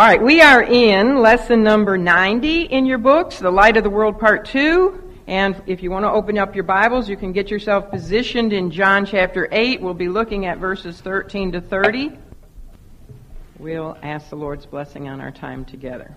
[0.00, 3.90] All right, we are in lesson number 90 in your books, The Light of the
[3.90, 4.98] World Part 2.
[5.26, 8.70] And if you want to open up your Bibles, you can get yourself positioned in
[8.70, 9.82] John chapter 8.
[9.82, 12.12] We'll be looking at verses 13 to 30.
[13.58, 16.16] We'll ask the Lord's blessing on our time together.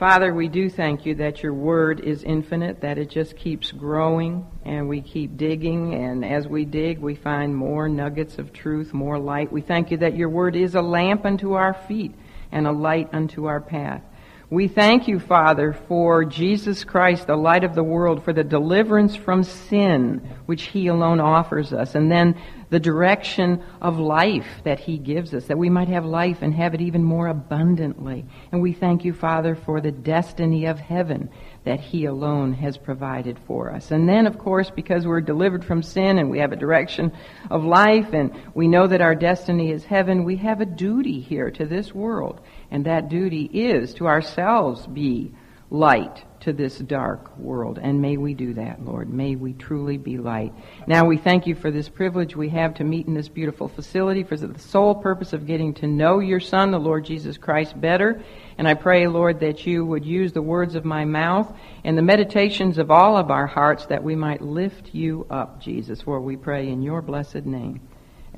[0.00, 4.46] Father, we do thank you that your word is infinite, that it just keeps growing,
[4.64, 9.18] and we keep digging, and as we dig, we find more nuggets of truth, more
[9.18, 9.52] light.
[9.52, 12.14] We thank you that your word is a lamp unto our feet
[12.50, 14.00] and a light unto our path.
[14.48, 19.14] We thank you, Father, for Jesus Christ, the light of the world, for the deliverance
[19.16, 24.96] from sin, which He alone offers us, and then the direction of life that He
[24.96, 28.24] gives us, that we might have life and have it even more abundantly.
[28.52, 31.28] And we thank you, Father, for the destiny of heaven
[31.64, 33.90] that He alone has provided for us.
[33.90, 37.12] And then, of course, because we're delivered from sin and we have a direction
[37.50, 41.50] of life and we know that our destiny is heaven, we have a duty here
[41.50, 42.40] to this world.
[42.70, 45.34] And that duty is to ourselves be
[45.70, 47.78] light to this dark world.
[47.80, 49.12] And may we do that, Lord.
[49.12, 50.52] May we truly be light.
[50.86, 54.22] Now we thank you for this privilege we have to meet in this beautiful facility
[54.22, 58.22] for the sole purpose of getting to know your Son, the Lord Jesus Christ, better.
[58.58, 62.02] And I pray, Lord, that you would use the words of my mouth and the
[62.02, 66.36] meditations of all of our hearts that we might lift you up, Jesus, for we
[66.36, 67.80] pray in your blessed name.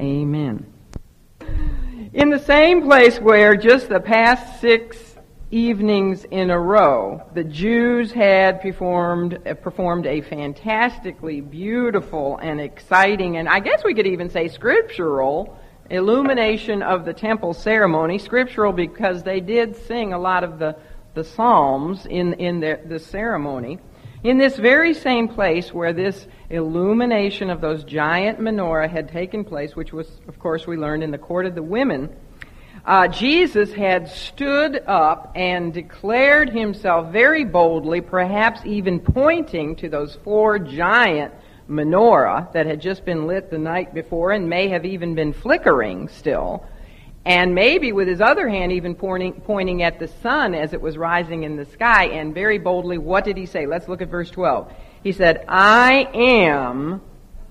[0.01, 0.73] Amen.
[2.13, 4.99] In the same place where just the past six
[5.53, 13.37] evenings in a row, the Jews had performed uh, performed a fantastically beautiful and exciting,
[13.37, 15.59] and I guess we could even say scriptural
[15.91, 18.19] illumination of the temple ceremony.
[18.19, 20.75] Scriptural because they did sing a lot of the
[21.15, 23.79] the psalms in in the, the ceremony.
[24.25, 29.75] In this very same place where this illumination of those giant menorah had taken place,
[29.75, 32.09] which was, of course, we learned in the court of the women,
[32.85, 40.17] uh, Jesus had stood up and declared himself very boldly, perhaps even pointing to those
[40.25, 41.33] four giant
[41.69, 46.09] menorah that had just been lit the night before and may have even been flickering
[46.09, 46.67] still
[47.25, 50.97] and maybe with his other hand even pointing, pointing at the sun as it was
[50.97, 52.07] rising in the sky.
[52.07, 53.67] And very boldly, what did he say?
[53.67, 54.73] Let's look at verse 12.
[55.05, 57.01] He said, I am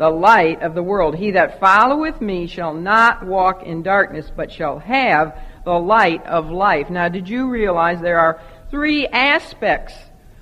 [0.02, 1.16] the light of the world.
[1.16, 6.50] He that followeth me shall not walk in darkness, but shall have the light of
[6.50, 6.90] life.
[6.90, 8.42] Now, did you realize there are
[8.72, 9.94] three aspects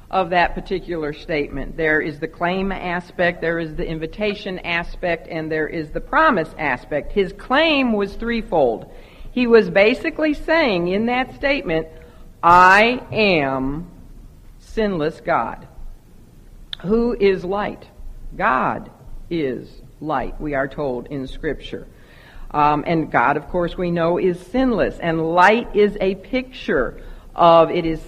[0.10, 1.76] of that particular statement?
[1.76, 6.56] There is the claim aspect, there is the invitation aspect, and there is the promise
[6.58, 7.12] aspect.
[7.12, 8.90] His claim was threefold.
[9.34, 11.90] He was basically saying in that statement,
[12.42, 13.92] I am
[14.60, 15.68] sinless God.
[16.84, 17.86] Who is light?
[18.38, 18.90] God
[19.30, 19.70] is
[20.02, 21.88] light, we are told in Scripture.
[22.52, 24.98] Um, and God, of course, we know is sinless.
[25.00, 27.02] And light is a picture
[27.36, 28.02] of, it is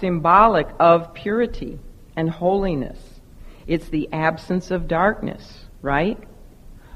[0.00, 1.78] symbolic of purity
[2.16, 2.98] and holiness.
[3.66, 6.18] It's the absence of darkness, right?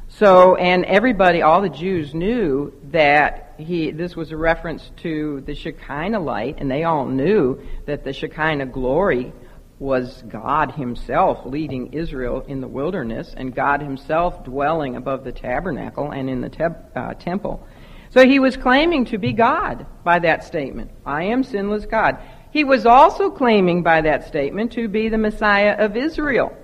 [0.09, 5.55] So, and everybody, all the Jews knew that he, this was a reference to the
[5.55, 9.33] Shekinah light, and they all knew that the Shekinah glory
[9.79, 16.11] was God Himself leading Israel in the wilderness, and God Himself dwelling above the tabernacle
[16.11, 16.65] and in the te-
[16.97, 17.67] uh, temple.
[18.11, 20.91] So he was claiming to be God by that statement.
[21.05, 22.19] I am sinless God.
[22.51, 26.57] He was also claiming by that statement to be the Messiah of Israel.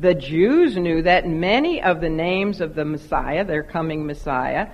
[0.00, 4.68] The Jews knew that many of the names of the Messiah, their coming Messiah,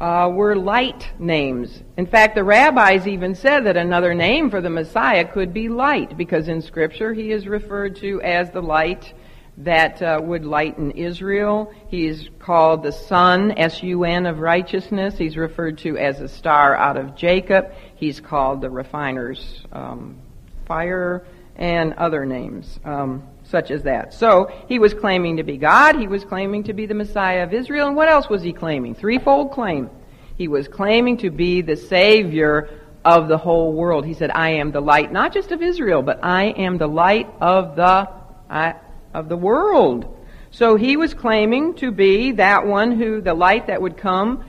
[0.00, 1.82] uh, were light names.
[1.98, 6.16] In fact, the rabbis even said that another name for the Messiah could be light,
[6.16, 9.12] because in Scripture he is referred to as the light
[9.58, 11.70] that uh, would lighten Israel.
[11.88, 15.18] He is called the Sun, S-U-N, of righteousness.
[15.18, 17.70] He's referred to as a star out of Jacob.
[17.94, 20.16] He's called the refiner's um,
[20.64, 22.80] fire and other names.
[22.86, 24.14] Um, such as that.
[24.14, 27.52] So he was claiming to be God, he was claiming to be the Messiah of
[27.52, 28.94] Israel, and what else was he claiming?
[28.94, 29.90] Threefold claim.
[30.36, 32.70] He was claiming to be the Savior
[33.04, 34.06] of the whole world.
[34.06, 37.28] He said, I am the light, not just of Israel, but I am the light
[37.40, 38.08] of the,
[38.48, 38.72] uh,
[39.12, 40.16] of the world.
[40.50, 44.44] So he was claiming to be that one who, the light that would come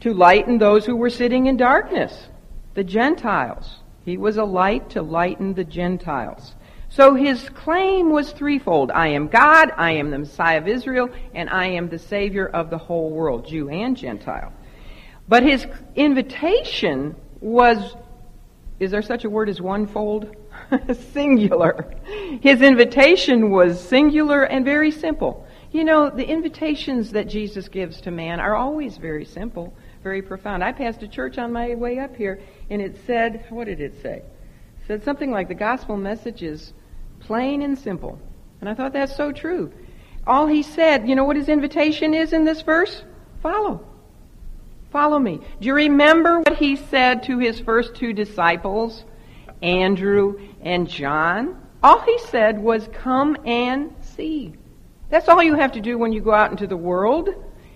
[0.00, 2.28] to lighten those who were sitting in darkness,
[2.74, 3.80] the Gentiles.
[4.04, 6.54] He was a light to lighten the Gentiles.
[6.96, 8.90] So his claim was threefold.
[8.90, 12.70] I am God, I am the Messiah of Israel, and I am the Savior of
[12.70, 14.50] the whole world, Jew and Gentile.
[15.28, 17.94] But his invitation was,
[18.80, 20.34] is there such a word as onefold?
[21.12, 21.94] singular.
[22.40, 25.46] His invitation was singular and very simple.
[25.72, 29.74] You know, the invitations that Jesus gives to man are always very simple.
[30.02, 30.64] very profound.
[30.64, 32.40] I passed a church on my way up here,
[32.70, 34.22] and it said, what did it say?
[34.80, 36.72] It said something like the gospel message is
[37.26, 38.18] plain and simple.
[38.60, 39.72] And I thought that's so true.
[40.26, 43.02] All he said, you know what his invitation is in this verse?
[43.42, 43.84] Follow.
[44.90, 45.40] Follow me.
[45.60, 49.04] Do you remember what he said to his first two disciples,
[49.60, 51.60] Andrew and John?
[51.82, 54.54] All he said was, Come and see.
[55.10, 57.28] That's all you have to do when you go out into the world,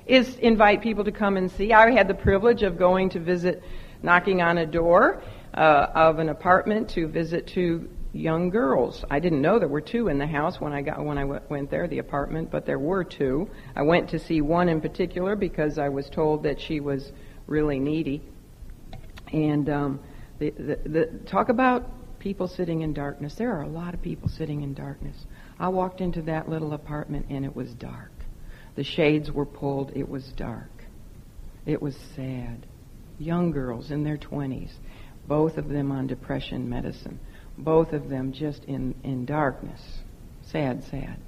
[0.06, 1.73] is invite people to come and see.
[1.73, 3.62] I had the privilege of going to visit,
[4.02, 5.23] knocking on a door
[5.55, 9.04] uh, of an apartment to visit two young girls.
[9.10, 11.40] I didn't know there were two in the house when I got when I w-
[11.48, 13.48] went there, the apartment, but there were two.
[13.76, 17.12] I went to see one in particular because I was told that she was
[17.46, 18.22] really needy.
[19.32, 20.00] And um,
[20.38, 23.34] the, the, the, talk about people sitting in darkness.
[23.36, 25.16] There are a lot of people sitting in darkness.
[25.58, 28.10] I walked into that little apartment and it was dark.
[28.74, 29.92] The shades were pulled.
[29.94, 30.70] It was dark.
[31.64, 32.66] It was sad.
[33.18, 34.72] Young girls in their 20s,
[35.28, 37.20] both of them on depression medicine
[37.60, 39.80] both of them just in, in darkness.
[40.42, 41.18] Sad, sad.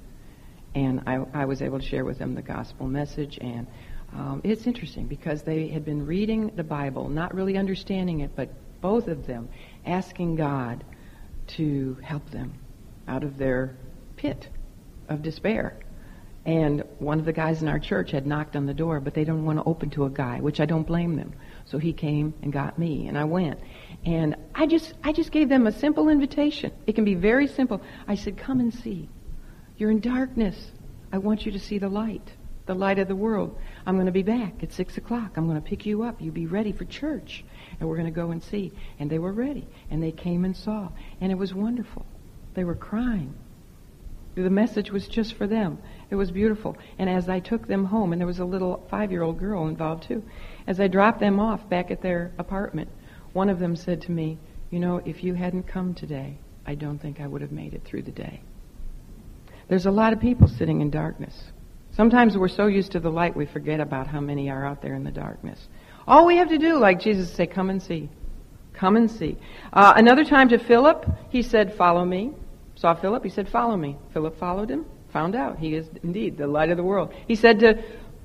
[0.75, 3.37] And I, I was able to share with them the gospel message.
[3.39, 3.67] And
[4.13, 8.49] um, it's interesting because they had been reading the Bible, not really understanding it, but
[8.81, 9.49] both of them
[9.85, 10.83] asking God
[11.47, 12.53] to help them
[13.07, 13.77] out of their
[14.15, 14.49] pit
[15.09, 15.79] of despair.
[16.45, 19.23] And one of the guys in our church had knocked on the door, but they
[19.23, 21.33] didn't want to open to a guy, which I don't blame them.
[21.65, 23.59] So he came and got me, and I went.
[24.05, 26.71] And I just, I just gave them a simple invitation.
[26.85, 27.81] It can be very simple.
[28.07, 29.09] I said, come and see.
[29.77, 30.71] You're in darkness.
[31.11, 32.33] I want you to see the light,
[32.65, 33.57] the light of the world.
[33.85, 35.37] I'm going to be back at 6 o'clock.
[35.37, 36.21] I'm going to pick you up.
[36.21, 37.45] You be ready for church.
[37.79, 38.71] And we're going to go and see.
[38.99, 39.67] And they were ready.
[39.89, 40.89] And they came and saw.
[41.21, 42.05] And it was wonderful.
[42.55, 43.33] They were crying.
[44.35, 45.77] The message was just for them.
[46.13, 46.77] It was beautiful.
[46.99, 49.67] And as I took them home, and there was a little five year old girl
[49.67, 50.21] involved too,
[50.67, 52.87] as I dropped them off back at their apartment,
[53.33, 54.37] one of them said to me,
[54.69, 56.37] You know, if you hadn't come today,
[56.67, 58.41] I don't think I would have made it through the day.
[59.69, 61.45] There's a lot of people sitting in darkness.
[61.95, 64.93] Sometimes we're so used to the light we forget about how many are out there
[64.93, 65.67] in the darkness.
[66.07, 68.07] All we have to do, like Jesus say, come and see.
[68.73, 69.35] Come and see.
[69.73, 72.33] Uh, another time to Philip, he said, Follow me.
[72.75, 73.97] Saw Philip, he said, Follow me.
[74.13, 77.13] Philip followed him, found out he is indeed the light of the world.
[77.27, 77.81] He said to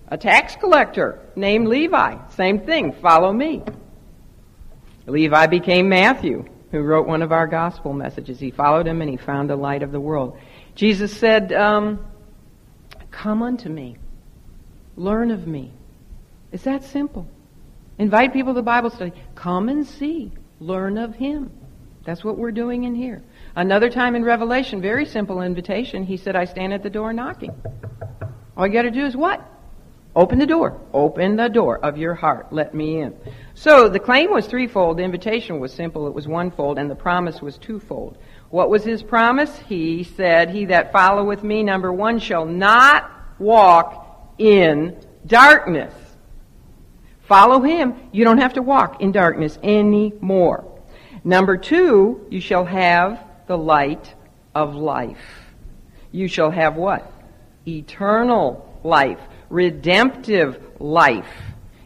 [0.08, 3.62] a tax collector named Levi, same thing, follow me.
[5.06, 8.40] Levi became Matthew, who wrote one of our gospel messages.
[8.40, 10.38] He followed him and he found the light of the world.
[10.75, 12.05] Jesus said, um,
[13.11, 13.96] Come unto me,
[14.96, 15.73] learn of me.
[16.52, 17.26] It's that simple.
[17.99, 19.12] Invite people to Bible study.
[19.35, 21.50] Come and see, learn of him.
[22.05, 23.23] That's what we're doing in here.
[23.58, 26.05] Another time in Revelation, very simple invitation.
[26.05, 27.50] He said, I stand at the door knocking.
[28.56, 29.44] All you got to do is what?
[30.14, 30.81] Open the door.
[30.94, 32.52] Open the door of your heart.
[32.52, 33.16] Let me in.
[33.55, 34.99] So the claim was threefold.
[34.99, 36.06] The invitation was simple.
[36.06, 36.78] It was onefold.
[36.78, 38.16] And the promise was twofold.
[38.50, 39.58] What was his promise?
[39.69, 44.96] He said, He that followeth me, number one, shall not walk in
[45.26, 45.93] darkness.
[47.22, 47.96] Follow him.
[48.12, 50.81] You don't have to walk in darkness anymore.
[51.25, 54.15] Number two, you shall have the light
[54.55, 55.19] of life.
[56.12, 57.11] You shall have what?
[57.67, 59.19] Eternal life
[59.50, 61.31] redemptive life.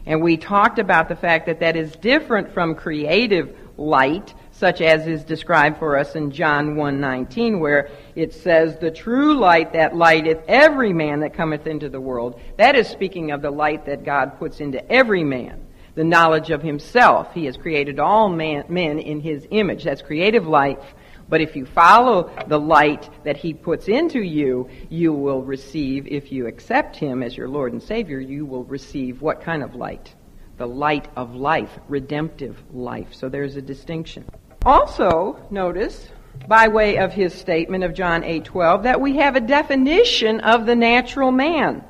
[0.05, 5.07] And we talked about the fact that that is different from creative light, such as
[5.07, 10.43] is described for us in John 1:19 where it says the true light that lighteth
[10.47, 12.39] every man that cometh into the world.
[12.57, 15.59] That is speaking of the light that God puts into every man.
[15.95, 17.33] The knowledge of himself.
[17.33, 19.83] He has created all man, men in his image.
[19.83, 20.95] That's creative life.
[21.33, 26.31] But if you follow the light that He puts into you, you will receive, if
[26.31, 30.13] you accept Him as your Lord and Savior, you will receive what kind of light?
[30.57, 33.15] The light of life, redemptive life.
[33.15, 34.25] So there's a distinction.
[34.63, 36.07] Also, notice,
[36.47, 40.75] by way of his statement of John 8:12, that we have a definition of the
[40.75, 41.83] natural man.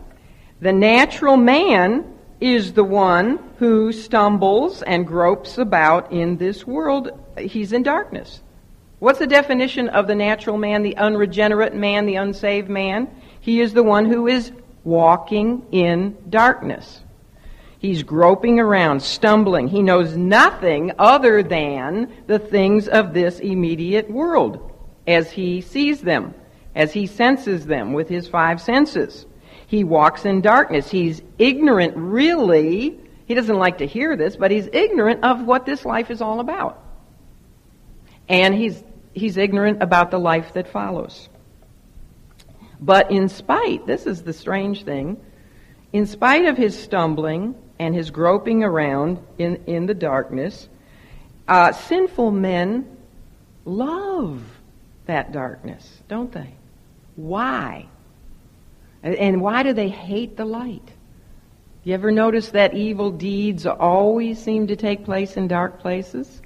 [0.61, 2.05] The natural man
[2.39, 7.11] is the one who stumbles and gropes about in this world.
[7.37, 8.41] He's in darkness.
[9.03, 13.09] What's the definition of the natural man, the unregenerate man, the unsaved man?
[13.41, 14.53] He is the one who is
[14.85, 17.01] walking in darkness.
[17.79, 19.67] He's groping around, stumbling.
[19.67, 24.71] He knows nothing other than the things of this immediate world
[25.05, 26.33] as he sees them,
[26.73, 29.25] as he senses them with his five senses.
[29.67, 30.89] He walks in darkness.
[30.89, 33.01] He's ignorant, really.
[33.25, 36.39] He doesn't like to hear this, but he's ignorant of what this life is all
[36.39, 36.79] about.
[38.29, 38.81] And he's
[39.13, 41.29] he's ignorant about the life that follows.
[42.79, 45.17] But in spite, this is the strange thing,
[45.93, 50.67] in spite of his stumbling and his groping around in, in the darkness.
[51.47, 52.97] Uh, sinful men
[53.65, 54.41] love
[55.05, 56.53] that darkness, don't they?
[57.15, 57.87] Why?
[59.01, 60.89] And why do they hate the light?
[61.83, 66.41] You ever notice that evil deeds always seem to take place in dark places?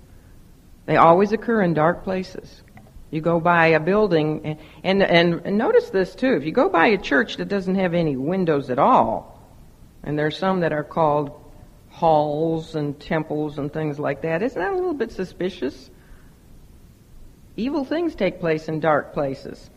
[0.88, 2.64] They always occur in dark places.
[3.12, 6.34] You go by a building, and, and, and notice this too.
[6.34, 9.40] If you go by a church that doesn't have any windows at all,
[10.04, 11.32] and there's some that are called
[11.90, 15.90] halls and temples and things like that, isn't that a little bit suspicious?
[17.58, 19.70] Evil things take place in dark places.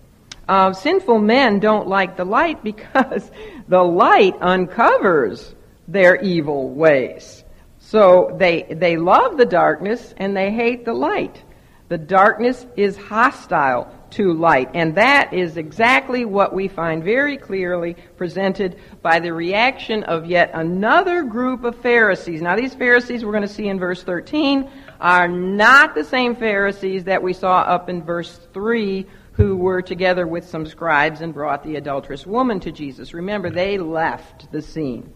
[0.49, 3.31] Uh, sinful men don't like the light because
[3.67, 5.55] the light uncovers
[5.89, 7.43] their evil ways.
[7.91, 11.43] So they, they love the darkness and they hate the light.
[11.89, 14.71] The darkness is hostile to light.
[14.75, 20.53] And that is exactly what we find very clearly presented by the reaction of yet
[20.55, 22.41] another group of Pharisees.
[22.41, 24.71] Now, these Pharisees we're going to see in verse 13
[25.01, 30.29] are not the same Pharisees that we saw up in verse 3 who were together
[30.29, 33.15] with some scribes and brought the adulterous woman to Jesus.
[33.15, 35.13] Remember, they left the scene.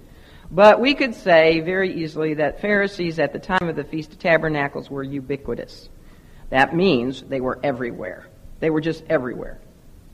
[0.55, 4.21] But we could say very easily that Pharisees at the time of the Feast of
[4.21, 5.89] Tabernacles were ubiquitous.
[6.51, 8.29] That means they were everywhere.
[8.61, 9.59] They were just everywhere.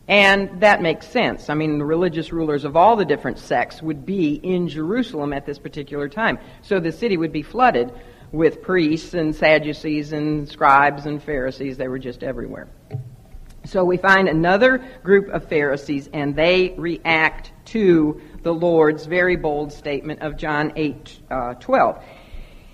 [0.09, 1.51] And that makes sense.
[1.51, 5.45] I mean, the religious rulers of all the different sects would be in Jerusalem at
[5.45, 6.39] this particular time.
[6.63, 7.93] So the city would be flooded
[8.33, 11.77] with priests and Sadducees and scribes and Pharisees.
[11.77, 12.67] They were just everywhere.
[13.67, 19.73] So we find another group of Pharisees, and they react to the Lord's very bold
[19.73, 22.03] statement of John 8 uh, 12.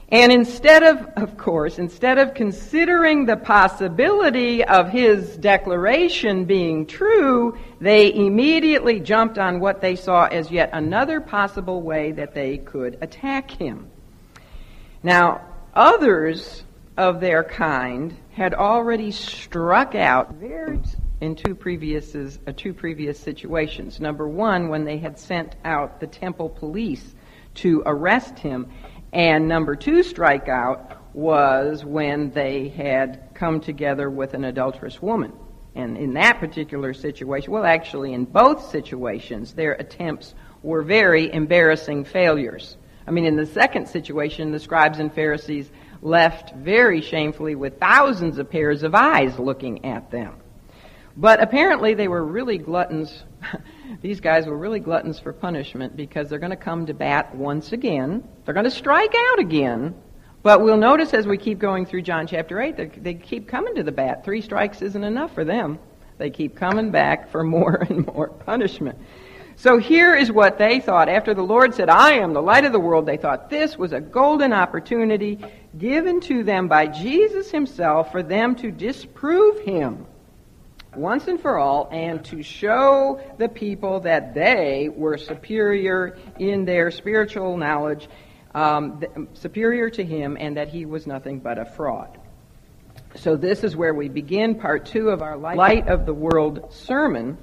[0.08, 7.58] And instead of, of course, instead of considering the possibility of his declaration being true,
[7.80, 12.98] they immediately jumped on what they saw as yet another possible way that they could
[13.00, 13.90] attack him.
[15.02, 15.40] Now,
[15.74, 16.62] others
[16.96, 20.78] of their kind had already struck out very
[21.20, 24.00] in two previous uh, two previous situations.
[24.00, 27.14] Number one, when they had sent out the temple police
[27.54, 28.70] to arrest him,
[29.12, 35.32] and number two strikeout was when they had come together with an adulterous woman.
[35.74, 42.04] And in that particular situation, well, actually, in both situations, their attempts were very embarrassing
[42.04, 42.76] failures.
[43.06, 45.70] I mean, in the second situation, the scribes and Pharisees
[46.02, 50.34] left very shamefully with thousands of pairs of eyes looking at them.
[51.16, 53.24] But apparently, they were really gluttons.
[54.02, 57.72] These guys were really gluttons for punishment because they're going to come to bat once
[57.72, 58.22] again.
[58.44, 59.94] They're going to strike out again.
[60.42, 63.74] But we'll notice as we keep going through John chapter 8, they, they keep coming
[63.76, 64.24] to the bat.
[64.24, 65.78] Three strikes isn't enough for them.
[66.18, 68.98] They keep coming back for more and more punishment.
[69.56, 71.08] So here is what they thought.
[71.08, 73.94] After the Lord said, I am the light of the world, they thought this was
[73.94, 75.38] a golden opportunity
[75.78, 80.06] given to them by Jesus himself for them to disprove him
[80.96, 86.90] once and for all and to show the people that they were superior in their
[86.90, 88.08] spiritual knowledge,
[88.54, 89.02] um,
[89.34, 92.18] superior to him, and that he was nothing but a fraud.
[93.14, 97.38] So, this is where we begin part two of our Light of the World sermon.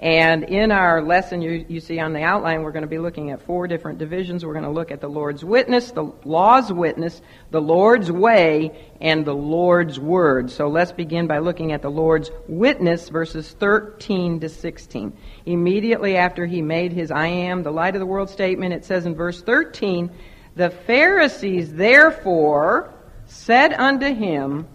[0.00, 3.32] And in our lesson, you, you see on the outline, we're going to be looking
[3.32, 4.46] at four different divisions.
[4.46, 9.24] We're going to look at the Lord's witness, the law's witness, the Lord's way, and
[9.24, 10.52] the Lord's word.
[10.52, 15.16] So let's begin by looking at the Lord's witness, verses 13 to 16.
[15.46, 19.04] Immediately after he made his I am the light of the world statement, it says
[19.04, 20.10] in verse 13,
[20.54, 22.94] The Pharisees therefore
[23.26, 24.68] said unto him,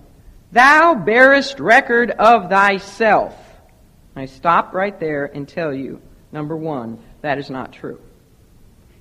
[0.51, 3.42] Thou bearest record of thyself
[4.15, 6.01] I stop right there and tell you,
[6.31, 7.99] number one, that is not true.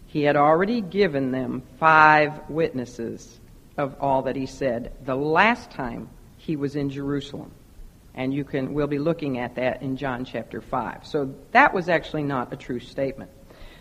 [0.06, 3.40] He had already given them five witnesses
[3.76, 7.50] of all that he said the last time he was in Jerusalem.
[8.14, 11.06] And you can we'll be looking at that in John chapter 5.
[11.06, 13.30] So that was actually not a true statement.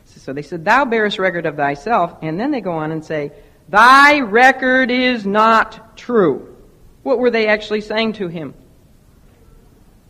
[0.06, 3.32] So they said, Thou bearest record of thyself, and then they go on and say,
[3.68, 6.56] Thy record is not true.
[7.04, 8.54] What were they actually saying to him?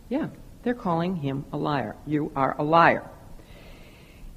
[0.10, 0.28] Yeah,
[0.64, 1.96] they're calling him a liar.
[2.06, 3.10] You are a liar.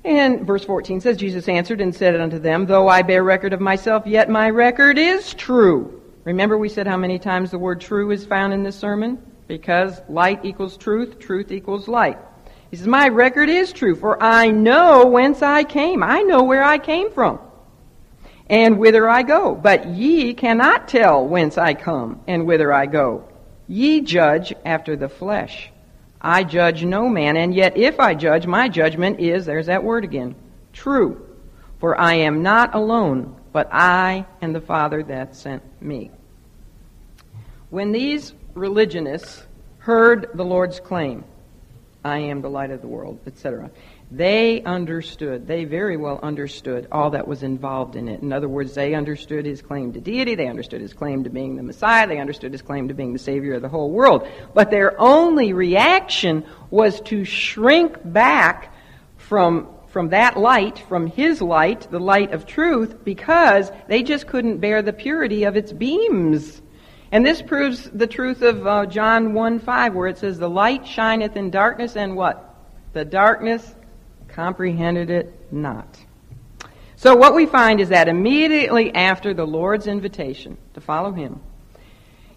[0.04, 3.60] And verse 14 says, Jesus answered and said unto them, Though I bear record of
[3.60, 6.02] myself, yet my record is true.
[6.24, 9.18] Remember we said how many times the word true is found in this sermon?
[9.46, 12.18] Because light equals truth, truth equals light.
[12.70, 16.02] He says, My record is true, for I know whence I came.
[16.02, 17.38] I know where I came from
[18.48, 19.54] and whither I go.
[19.54, 23.28] But ye cannot tell whence I come and whither I go.
[23.68, 25.70] Ye judge after the flesh.
[26.26, 30.04] I judge no man, and yet if I judge, my judgment is, there's that word
[30.04, 30.34] again,
[30.72, 31.20] true.
[31.80, 36.10] For I am not alone, but I and the Father that sent me.
[37.68, 39.44] When these religionists
[39.80, 41.24] heard the Lord's claim,
[42.02, 43.70] I am the light of the world, etc.,
[44.11, 48.20] they understood, they very well understood all that was involved in it.
[48.23, 51.56] In other words, they understood his claim to deity, they understood his claim to being
[51.56, 54.28] the Messiah, they understood his claim to being the Savior of the whole world.
[54.52, 58.75] But their only reaction was to shrink back
[59.16, 64.58] from, from that light, from his light, the light of truth, because they just couldn't
[64.58, 66.61] bear the purity of its beams.
[67.11, 70.87] And this proves the truth of uh, John 1 5, where it says, The light
[70.87, 72.54] shineth in darkness, and what?
[72.92, 73.75] The darkness
[74.34, 75.98] comprehended it not.
[76.96, 81.40] So what we find is that immediately after the Lord's invitation to follow him,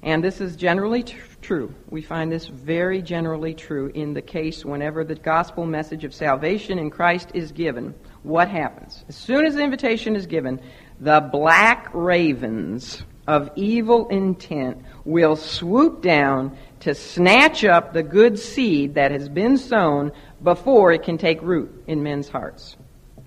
[0.04, 4.63] and this is generally t- true, we find this very generally true in the case
[4.63, 9.04] whenever the gospel message of salvation in Christ is given, what happens?
[9.10, 10.60] As soon as the invitation is given,
[11.00, 18.96] the black ravens of evil intent will swoop down to snatch up the good seed
[18.96, 20.12] that has been sown
[20.44, 22.77] before it can take root in men's hearts.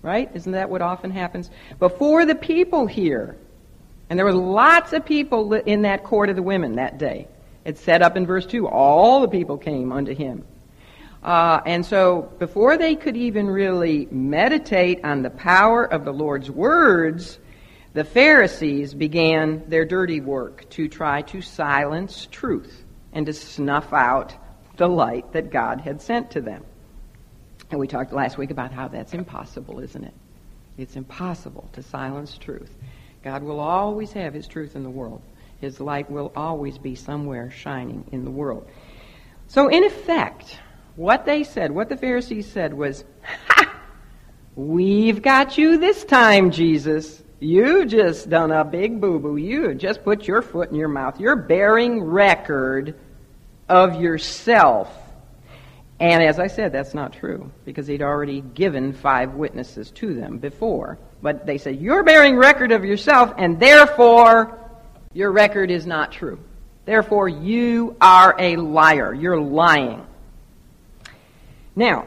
[0.02, 0.30] Right?
[0.34, 1.50] Isn't that what often happens?
[1.78, 3.36] Before the people hear,
[4.08, 7.28] and there was lots of people in that court of the women that day.
[7.64, 8.66] It's set up in verse 2.
[8.66, 10.44] All the people came unto him.
[11.22, 16.50] Uh, and so, before they could even really meditate on the power of the Lord's
[16.50, 17.38] words,
[17.92, 24.34] the Pharisees began their dirty work to try to silence truth and to snuff out
[24.78, 26.64] the light that God had sent to them.
[27.70, 30.14] And we talked last week about how that's impossible, isn't it?
[30.76, 32.70] It's impossible to silence truth.
[33.22, 35.22] God will always have His truth in the world.
[35.60, 38.66] His light will always be somewhere shining in the world.
[39.46, 40.58] So, in effect,
[40.96, 43.72] what they said, what the Pharisees said was, Ha!
[44.56, 47.22] We've got you this time, Jesus.
[47.40, 49.36] You just done a big boo boo.
[49.36, 51.20] You just put your foot in your mouth.
[51.20, 52.94] You're bearing record
[53.68, 54.99] of yourself
[56.00, 60.38] and as I said, that's not true because he'd already given five witnesses to them
[60.38, 60.98] before.
[61.20, 64.58] But they said, You're bearing record of yourself, and therefore
[65.12, 66.40] your record is not true.
[66.86, 69.12] Therefore, you are a liar.
[69.12, 70.06] You're lying.
[71.76, 72.06] Now,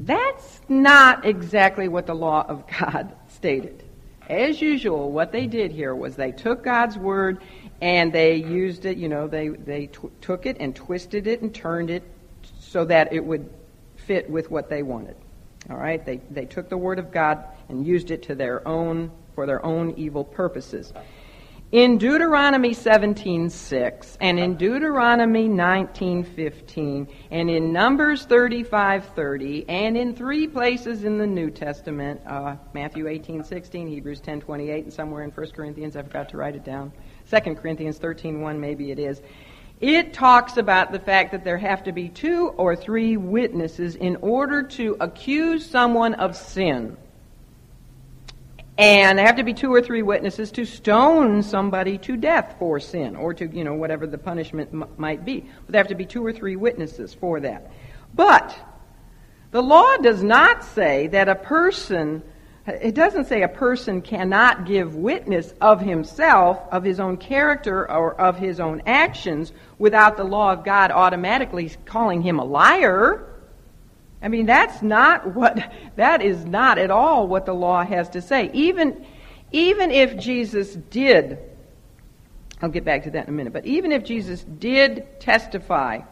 [0.00, 3.84] that's not exactly what the law of God stated.
[4.30, 7.42] As usual, what they did here was they took God's word
[7.82, 11.54] and they used it, you know, they, they t- took it and twisted it and
[11.54, 12.02] turned it
[12.72, 13.50] so that it would
[13.96, 15.16] fit with what they wanted.
[15.68, 16.04] All right?
[16.04, 19.64] They, they took the Word of God and used it to their own, for their
[19.64, 20.90] own evil purposes.
[21.70, 31.04] In Deuteronomy 17:6 and in Deuteronomy 19:15 and in Numbers 35:30 and in three places
[31.04, 36.02] in the New Testament, uh, Matthew 18:16, Hebrews 10:28, and somewhere in 1 Corinthians, I
[36.02, 36.92] forgot to write it down.
[37.26, 39.22] 2 Corinthians 13:1, maybe it is.
[39.82, 44.14] It talks about the fact that there have to be two or three witnesses in
[44.20, 46.96] order to accuse someone of sin.
[48.78, 52.78] And there have to be two or three witnesses to stone somebody to death for
[52.78, 55.40] sin, or to, you know, whatever the punishment m- might be.
[55.40, 57.72] But there have to be two or three witnesses for that.
[58.14, 58.56] But
[59.50, 62.22] the law does not say that a person
[62.66, 68.14] it doesn't say a person cannot give witness of himself, of his own character, or
[68.20, 73.26] of his own actions without the law of God automatically calling him a liar.
[74.22, 78.22] I mean, that's not what, that is not at all what the law has to
[78.22, 78.50] say.
[78.52, 79.04] Even,
[79.50, 81.38] even if Jesus did,
[82.60, 86.02] I'll get back to that in a minute, but even if Jesus did testify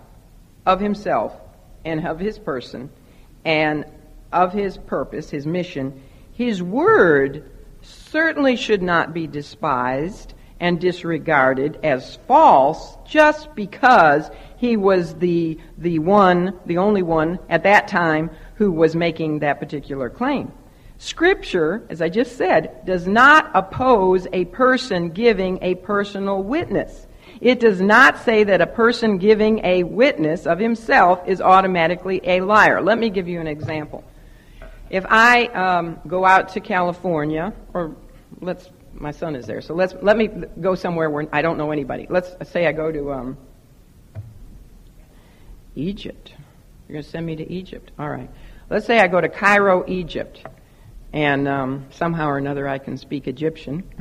[0.66, 1.32] of himself
[1.84, 2.90] and of his person
[3.44, 3.84] and
[4.32, 6.02] of his purpose, his mission,
[6.40, 7.50] his word
[7.82, 15.98] certainly should not be despised and disregarded as false just because he was the, the
[15.98, 20.50] one, the only one at that time who was making that particular claim.
[20.96, 27.06] Scripture, as I just said, does not oppose a person giving a personal witness.
[27.42, 32.40] It does not say that a person giving a witness of himself is automatically a
[32.40, 32.80] liar.
[32.80, 34.04] Let me give you an example.
[34.90, 37.94] If I um, go out to California, or
[38.40, 40.28] let's, my son is there, so let's let me
[40.60, 42.08] go somewhere where I don't know anybody.
[42.10, 43.38] Let's say I go to um,
[45.76, 46.34] Egypt.
[46.88, 48.28] You're going to send me to Egypt, all right.
[48.68, 50.44] Let's say I go to Cairo, Egypt,
[51.12, 53.84] and um, somehow or another I can speak Egyptian,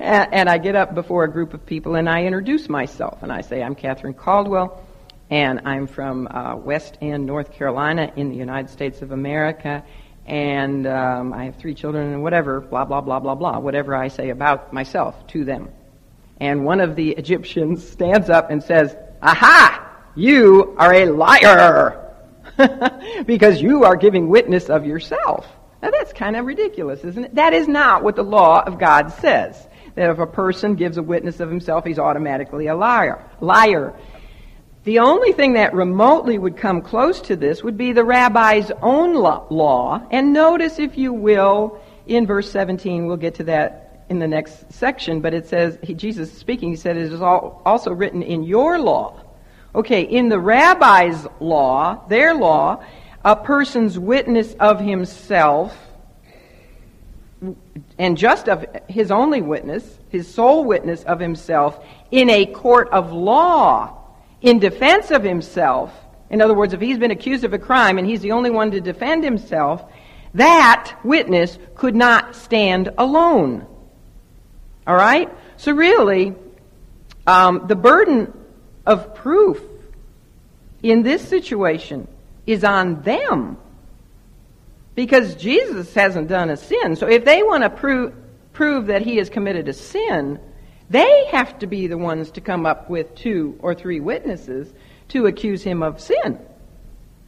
[0.00, 3.30] and, and I get up before a group of people and I introduce myself, and
[3.30, 4.84] I say I'm Catherine Caldwell
[5.30, 9.84] and I'm from uh, West End, North Carolina, in the United States of America,
[10.28, 14.08] and um, I have three children, and whatever, blah, blah, blah, blah, blah, whatever I
[14.08, 15.70] say about myself to them.
[16.38, 19.86] And one of the Egyptians stands up and says, Aha!
[20.14, 22.04] You are a liar!
[23.26, 25.46] because you are giving witness of yourself.
[25.82, 27.34] Now that's kind of ridiculous, isn't it?
[27.36, 29.66] That is not what the law of God says.
[29.94, 33.24] That if a person gives a witness of himself, he's automatically a liar.
[33.40, 33.94] Liar.
[34.84, 39.14] The only thing that remotely would come close to this would be the rabbi's own
[39.14, 40.06] law.
[40.10, 44.72] And notice, if you will, in verse 17, we'll get to that in the next
[44.72, 48.78] section, but it says, he, Jesus speaking, he said, it is also written in your
[48.78, 49.20] law.
[49.74, 52.82] Okay, in the rabbi's law, their law,
[53.22, 55.76] a person's witness of himself,
[57.98, 63.12] and just of his only witness, his sole witness of himself, in a court of
[63.12, 63.97] law,
[64.40, 65.92] in defense of himself,
[66.30, 68.70] in other words, if he's been accused of a crime and he's the only one
[68.72, 69.84] to defend himself,
[70.34, 73.66] that witness could not stand alone.
[74.86, 75.28] All right?
[75.56, 76.34] So, really,
[77.26, 78.32] um, the burden
[78.86, 79.60] of proof
[80.82, 82.08] in this situation
[82.46, 83.58] is on them.
[84.94, 86.96] Because Jesus hasn't done a sin.
[86.96, 88.14] So if they want to prove,
[88.52, 90.40] prove that he has committed a sin,
[90.90, 94.72] they have to be the ones to come up with two or three witnesses
[95.08, 96.38] to accuse him of sin.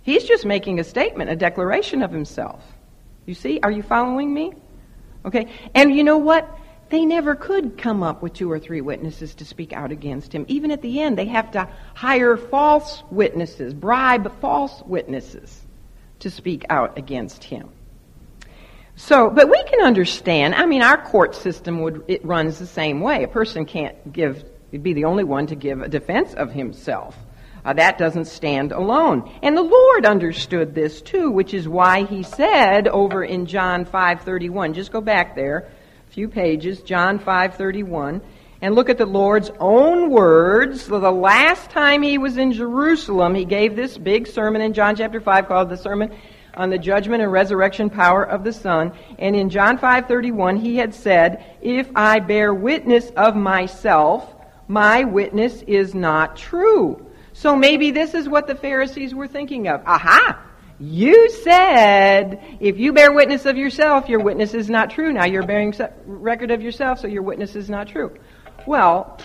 [0.03, 2.63] He's just making a statement, a declaration of himself.
[3.27, 3.61] You see?
[3.63, 4.53] Are you following me?
[5.25, 5.47] Okay.
[5.75, 6.59] And you know what?
[6.89, 10.45] They never could come up with two or three witnesses to speak out against him.
[10.49, 15.65] Even at the end, they have to hire false witnesses, bribe false witnesses
[16.19, 17.69] to speak out against him.
[19.01, 20.55] So, but we can understand.
[20.55, 23.25] I mean, our court system would it runs the same way.
[23.25, 27.17] A person can't give be the only one to give a defense of himself.
[27.65, 29.29] Uh, that doesn't stand alone.
[29.43, 34.75] And the Lord understood this too, which is why he said over in John 5:31.
[34.75, 35.71] Just go back there
[36.07, 38.21] a few pages, John 5:31,
[38.61, 40.87] and look at the Lord's own words.
[40.87, 45.23] The last time he was in Jerusalem, he gave this big sermon in John chapter
[45.23, 46.13] 5 called the Sermon
[46.57, 48.93] on the judgment and resurrection power of the Son.
[49.19, 54.35] And in John 5:31 he had said, "If I bear witness of myself,
[54.69, 59.83] my witness is not true." So maybe this is what the Pharisees were thinking of.
[59.87, 60.39] Aha!
[60.79, 65.13] You said if you bear witness of yourself, your witness is not true.
[65.13, 65.75] Now you're bearing
[66.07, 68.13] record of yourself, so your witness is not true.
[68.67, 69.19] Well,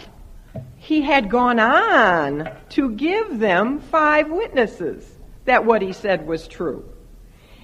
[0.78, 5.10] he had gone on to give them five witnesses
[5.46, 6.86] that what he said was true.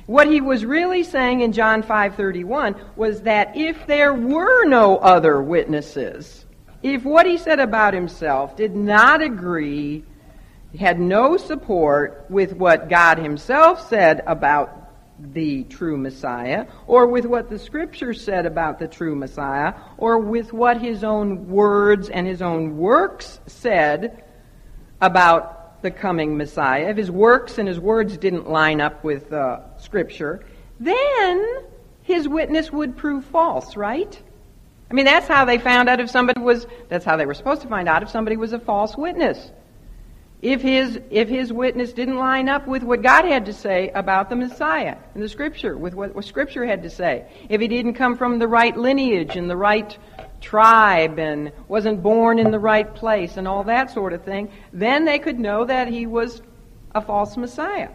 [0.06, 5.42] What he was really saying in John 5:31 was that if there were no other
[5.42, 6.46] witnesses,
[6.84, 10.04] if what he said about himself did not agree,
[10.80, 14.78] had no support with what God himself said about
[15.34, 20.52] the true Messiah, or with what the Scripture said about the true Messiah, or with
[20.52, 24.24] what his own words and his own works said
[25.00, 29.60] about the coming Messiah, if his works and his words didn't line up with uh,
[29.82, 30.46] Scripture,
[30.80, 31.63] then
[32.04, 34.22] his witness would prove false, right?
[34.89, 37.62] I mean, that's how they found out if somebody was, that's how they were supposed
[37.62, 39.52] to find out if somebody was a false witness.
[40.41, 44.30] If his, if his witness didn't line up with what God had to say about
[44.30, 47.94] the Messiah in the Scripture, with what, what Scripture had to say, if he didn't
[47.94, 49.96] come from the right lineage and the right
[50.41, 55.06] tribe and wasn't born in the right place and all that sort of thing, then
[55.06, 56.41] they could know that he was
[56.96, 57.89] a false Messiah.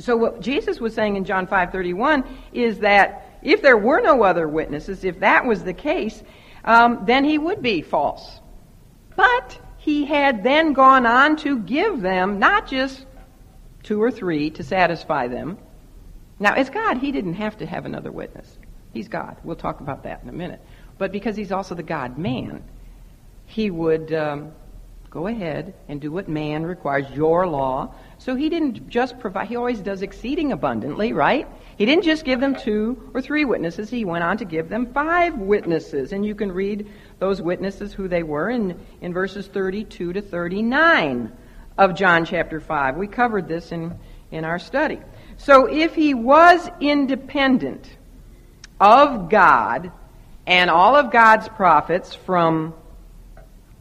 [0.00, 4.48] So what Jesus was saying in John 5:31 is that if there were no other
[4.48, 6.22] witnesses, if that was the case,
[6.64, 8.40] um, then he would be false.
[9.16, 13.06] But he had then gone on to give them not just
[13.82, 15.58] two or three to satisfy them.
[16.40, 18.58] Now, as God, he didn't have to have another witness.
[18.92, 19.36] He's God.
[19.44, 20.64] We'll talk about that in a minute.
[20.98, 22.64] But because he's also the God man,
[23.46, 24.52] he would um,
[25.14, 27.94] go ahead and do what man requires, your law.
[28.18, 31.46] So he didn't just provide, he always does exceeding abundantly, right?
[31.78, 34.92] He didn't just give them two or three witnesses, he went on to give them
[34.92, 36.12] five witnesses.
[36.12, 41.32] And you can read those witnesses who they were in, in verses 32 to 39
[41.78, 42.96] of John chapter 5.
[42.96, 43.96] We covered this in,
[44.32, 44.98] in our study.
[45.36, 47.88] So if he was independent
[48.80, 49.92] of God,
[50.46, 52.74] and all of God's prophets from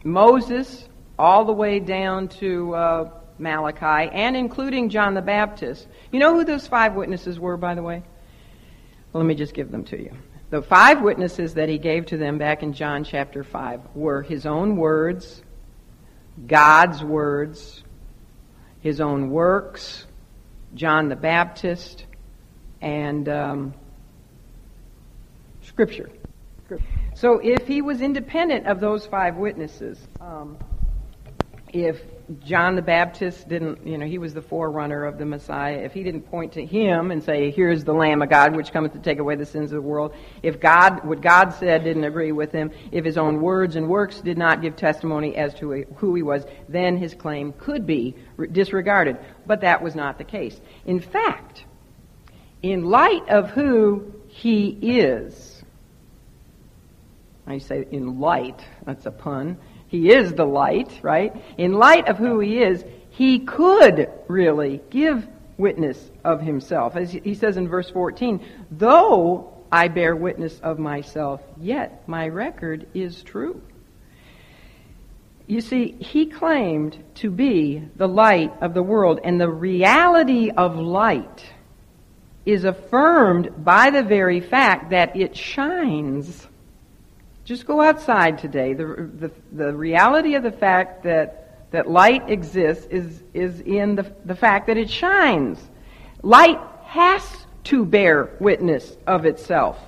[0.03, 5.87] Moses all the way down to uh, Malachi, and including John the Baptist.
[6.11, 8.03] You know who those five witnesses were, by the way?
[9.11, 10.11] Well, let me just give them to you.
[10.49, 14.45] The five witnesses that he gave to them back in John chapter 5 were his
[14.45, 15.41] own words,
[16.45, 17.83] God's words,
[18.81, 20.05] his own works,
[20.75, 22.05] John the Baptist,
[22.81, 23.73] and um,
[25.61, 26.09] Scripture.
[27.15, 30.57] So if he was independent of those five witnesses, um,
[31.73, 31.99] if
[32.45, 35.77] John the Baptist didn't, you know, he was the forerunner of the Messiah.
[35.77, 38.93] If he didn't point to him and say, "Here's the Lamb of God, which cometh
[38.93, 42.31] to take away the sins of the world," if God, what God said, didn't agree
[42.31, 46.13] with him, if his own words and works did not give testimony as to who
[46.13, 48.15] he was, then his claim could be
[48.51, 49.17] disregarded.
[49.47, 50.61] But that was not the case.
[50.85, 51.65] In fact,
[52.61, 55.63] in light of who he is,
[57.45, 59.57] I say in light, that's a pun.
[59.93, 61.35] He is the light, right?
[61.55, 66.95] In light of who he is, he could really give witness of himself.
[66.95, 72.87] As he says in verse 14, though I bear witness of myself, yet my record
[72.95, 73.61] is true.
[75.45, 80.75] You see, he claimed to be the light of the world, and the reality of
[80.75, 81.45] light
[82.47, 86.47] is affirmed by the very fact that it shines
[87.45, 88.73] just go outside today.
[88.73, 94.13] The, the, the reality of the fact that, that light exists is, is in the,
[94.25, 95.59] the fact that it shines.
[96.21, 99.79] Light has to bear witness of itself.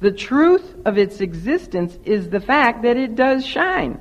[0.00, 4.00] The truth of its existence is the fact that it does shine.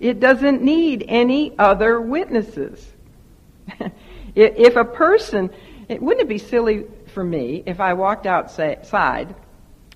[0.00, 2.86] It doesn't need any other witnesses.
[4.34, 5.50] if a person,
[5.88, 9.34] it, wouldn't it be silly for me if I walked outside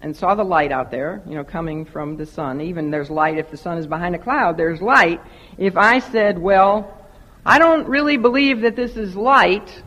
[0.03, 2.61] and saw the light out there, you know, coming from the sun.
[2.61, 5.21] Even there's light if the sun is behind a cloud, there's light.
[5.59, 7.07] If I said, well,
[7.45, 9.83] I don't really believe that this is light,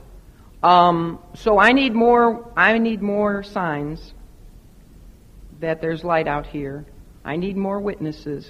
[0.63, 4.13] um, so I need more, I need more signs
[5.59, 6.85] that there's light out here.
[7.23, 8.49] I need more witnesses.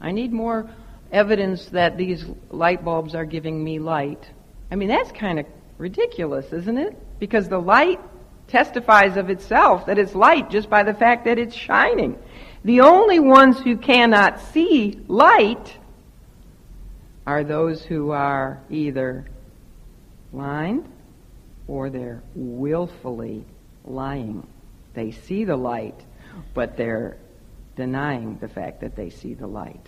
[0.00, 0.70] I need more
[1.10, 4.30] evidence that these light bulbs are giving me light.
[4.70, 5.46] I mean, that's kind of
[5.78, 6.96] ridiculous, isn't it?
[7.18, 8.00] Because the light
[8.50, 12.18] testifies of itself that it's light just by the fact that it's shining.
[12.64, 15.76] The only ones who cannot see light
[17.26, 19.26] are those who are either
[20.32, 20.90] blind
[21.68, 23.44] or they're willfully
[23.84, 24.46] lying.
[24.94, 25.98] They see the light,
[26.52, 27.16] but they're
[27.76, 29.86] denying the fact that they see the light.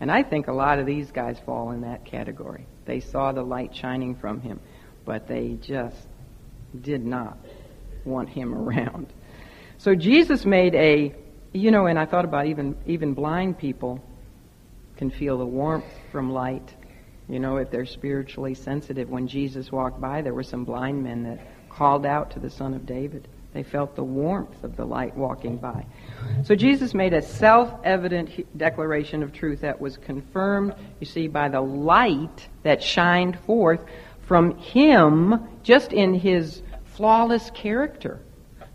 [0.00, 2.66] And I think a lot of these guys fall in that category.
[2.84, 4.60] They saw the light shining from him,
[5.04, 5.96] but they just
[6.82, 7.38] did not
[8.06, 9.12] want him around.
[9.78, 11.14] So Jesus made a,
[11.52, 14.02] you know, and I thought about even even blind people
[14.96, 16.74] can feel the warmth from light.
[17.28, 19.10] You know, if they're spiritually sensitive.
[19.10, 22.72] When Jesus walked by, there were some blind men that called out to the Son
[22.72, 23.28] of David.
[23.52, 25.86] They felt the warmth of the light walking by.
[26.44, 31.60] So Jesus made a self-evident declaration of truth that was confirmed, you see, by the
[31.60, 33.80] light that shined forth
[34.26, 36.62] from him just in his
[36.96, 38.20] flawless character.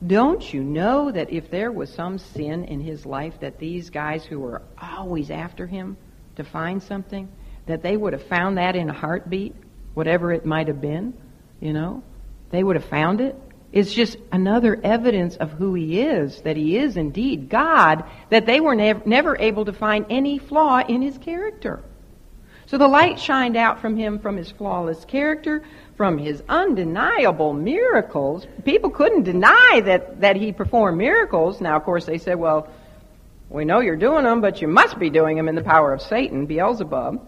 [0.05, 4.25] Don't you know that if there was some sin in his life that these guys
[4.25, 5.97] who were always after him
[6.35, 7.29] to find something,
[7.67, 9.55] that they would have found that in a heartbeat,
[9.93, 11.13] whatever it might have been,
[11.59, 12.03] you know?
[12.49, 13.35] They would have found it.
[13.71, 18.59] It's just another evidence of who he is, that he is indeed God, that they
[18.59, 21.81] were nev- never able to find any flaw in his character.
[22.65, 25.63] So the light shined out from him from his flawless character,
[26.01, 28.47] from his undeniable miracles.
[28.65, 31.61] People couldn't deny that, that he performed miracles.
[31.61, 32.67] Now, of course, they said, well,
[33.51, 36.01] we know you're doing them, but you must be doing them in the power of
[36.01, 37.23] Satan, Beelzebub.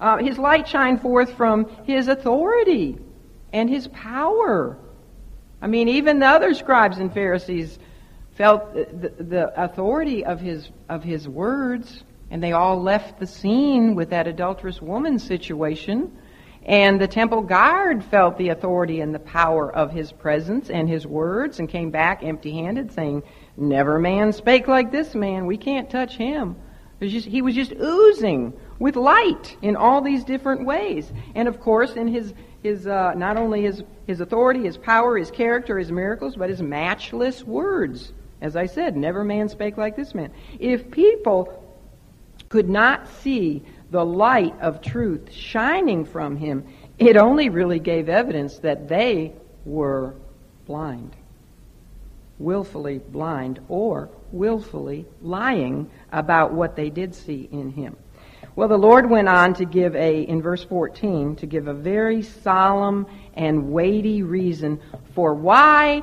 [0.00, 2.98] Uh, his light shined forth from his authority
[3.52, 4.76] and his power.
[5.62, 7.78] I mean, even the other scribes and Pharisees
[8.36, 13.94] felt the, the authority of his, of his words, and they all left the scene
[13.94, 16.10] with that adulterous woman situation.
[16.66, 21.06] And the temple guard felt the authority and the power of his presence and his
[21.06, 23.22] words and came back empty handed saying,
[23.56, 25.46] Never man spake like this man.
[25.46, 26.56] We can't touch him.
[26.98, 31.12] Was just, he was just oozing with light in all these different ways.
[31.36, 35.30] And of course, in his, his uh, not only his, his authority, his power, his
[35.30, 38.12] character, his miracles, but his matchless words.
[38.40, 40.32] As I said, never man spake like this man.
[40.58, 41.62] If people
[42.48, 46.66] could not see the light of truth shining from him,
[46.98, 49.32] it only really gave evidence that they
[49.64, 50.14] were
[50.66, 51.14] blind.
[52.38, 57.96] Willfully blind or willfully lying about what they did see in him.
[58.54, 62.22] Well, the Lord went on to give a, in verse 14, to give a very
[62.22, 64.80] solemn and weighty reason
[65.14, 66.02] for why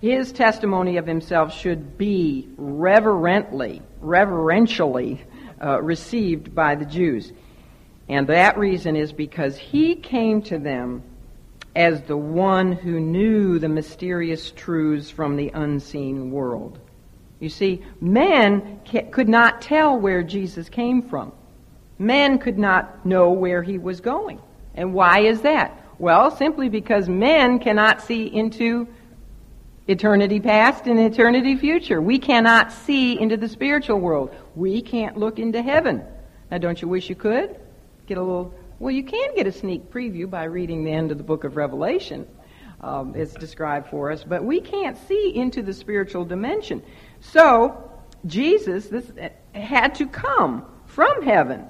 [0.00, 5.24] his testimony of himself should be reverently, reverentially
[5.64, 7.32] uh, received by the Jews.
[8.08, 11.02] And that reason is because he came to them
[11.74, 16.78] as the one who knew the mysterious truths from the unseen world.
[17.40, 21.32] You see, men could not tell where Jesus came from.
[21.98, 24.40] Men could not know where he was going.
[24.74, 25.80] And why is that?
[25.98, 28.88] Well, simply because men cannot see into
[29.86, 32.00] eternity past and eternity future.
[32.00, 34.34] We cannot see into the spiritual world.
[34.54, 36.02] We can't look into heaven.
[36.50, 37.58] Now, don't you wish you could?
[38.06, 41.18] Get a little, well, you can get a sneak preview by reading the end of
[41.18, 42.26] the book of Revelation.
[42.80, 46.82] Um, it's described for us, but we can't see into the spiritual dimension.
[47.20, 47.90] So,
[48.26, 49.10] Jesus this,
[49.54, 51.64] had to come from heaven,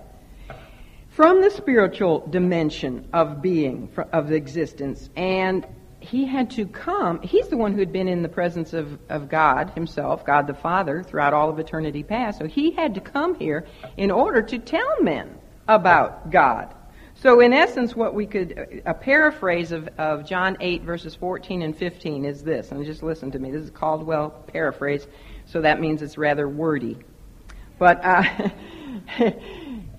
[1.10, 5.66] from the spiritual dimension of being, of existence, and
[6.04, 7.20] he had to come.
[7.22, 10.54] He's the one who had been in the presence of, of God himself, God the
[10.54, 12.38] Father, throughout all of eternity past.
[12.38, 16.74] So he had to come here in order to tell men about God.
[17.16, 21.74] So, in essence, what we could, a paraphrase of, of John 8, verses 14 and
[21.74, 22.70] 15 is this.
[22.70, 23.50] And just listen to me.
[23.50, 25.06] This is Caldwell paraphrase,
[25.46, 26.98] so that means it's rather wordy.
[27.78, 28.50] But uh,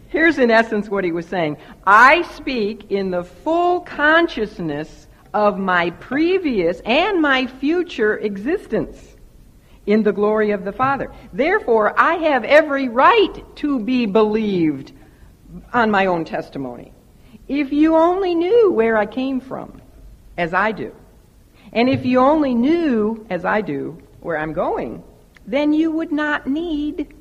[0.10, 5.05] here's in essence what he was saying I speak in the full consciousness
[5.36, 9.16] of my previous and my future existence
[9.86, 11.12] in the glory of the Father.
[11.34, 14.94] Therefore, I have every right to be believed
[15.74, 16.94] on my own testimony.
[17.50, 19.82] If you only knew where I came from,
[20.38, 20.96] as I do,
[21.74, 25.04] and if you only knew, as I do, where I'm going,
[25.46, 27.14] then you would not need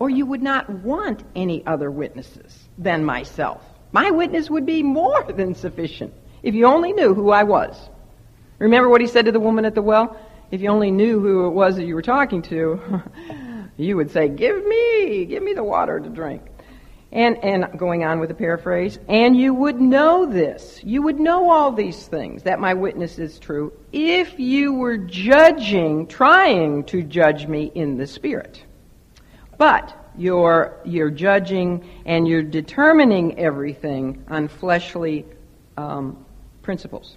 [0.00, 3.62] or you would not want any other witnesses than myself.
[3.92, 6.12] My witness would be more than sufficient.
[6.42, 7.76] If you only knew who I was.
[8.58, 10.18] Remember what he said to the woman at the well?
[10.50, 13.02] If you only knew who it was that you were talking to,
[13.76, 16.42] you would say, Give me, give me the water to drink.
[17.12, 20.80] And, and going on with the paraphrase, and you would know this.
[20.84, 26.06] You would know all these things, that my witness is true, if you were judging,
[26.06, 28.64] trying to judge me in the Spirit.
[29.58, 35.26] But you're, you're judging and you're determining everything on fleshly
[35.76, 36.24] um,
[36.70, 37.16] principles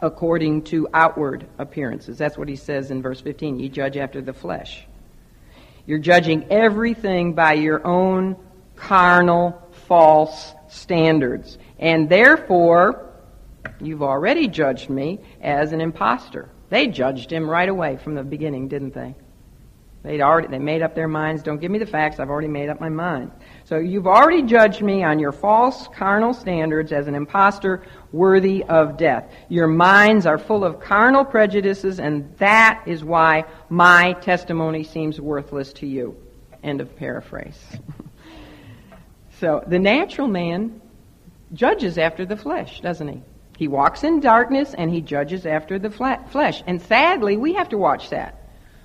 [0.00, 2.18] according to outward appearances.
[2.18, 3.60] That's what he says in verse 15.
[3.60, 4.84] You judge after the flesh.
[5.86, 8.34] You're judging everything by your own
[8.74, 11.58] carnal, false standards.
[11.78, 13.08] And therefore,
[13.80, 16.48] you've already judged me as an impostor.
[16.70, 19.14] They judged him right away from the beginning, didn't they?
[20.02, 21.44] They'd already, they made up their minds.
[21.44, 22.18] Don't give me the facts.
[22.18, 23.30] I've already made up my mind.
[23.66, 28.98] So you've already judged me on your false carnal standards as an impostor worthy of
[28.98, 29.24] death.
[29.48, 35.72] Your minds are full of carnal prejudices, and that is why my testimony seems worthless
[35.74, 36.14] to you.
[36.62, 37.58] End of paraphrase.
[39.40, 40.82] so the natural man
[41.54, 43.22] judges after the flesh, doesn't he?
[43.56, 46.62] He walks in darkness and he judges after the flesh.
[46.66, 48.43] And sadly, we have to watch that.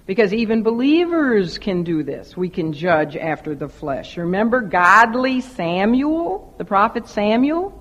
[0.10, 2.36] Because even believers can do this.
[2.36, 4.18] We can judge after the flesh.
[4.18, 7.80] Remember godly Samuel, the prophet Samuel?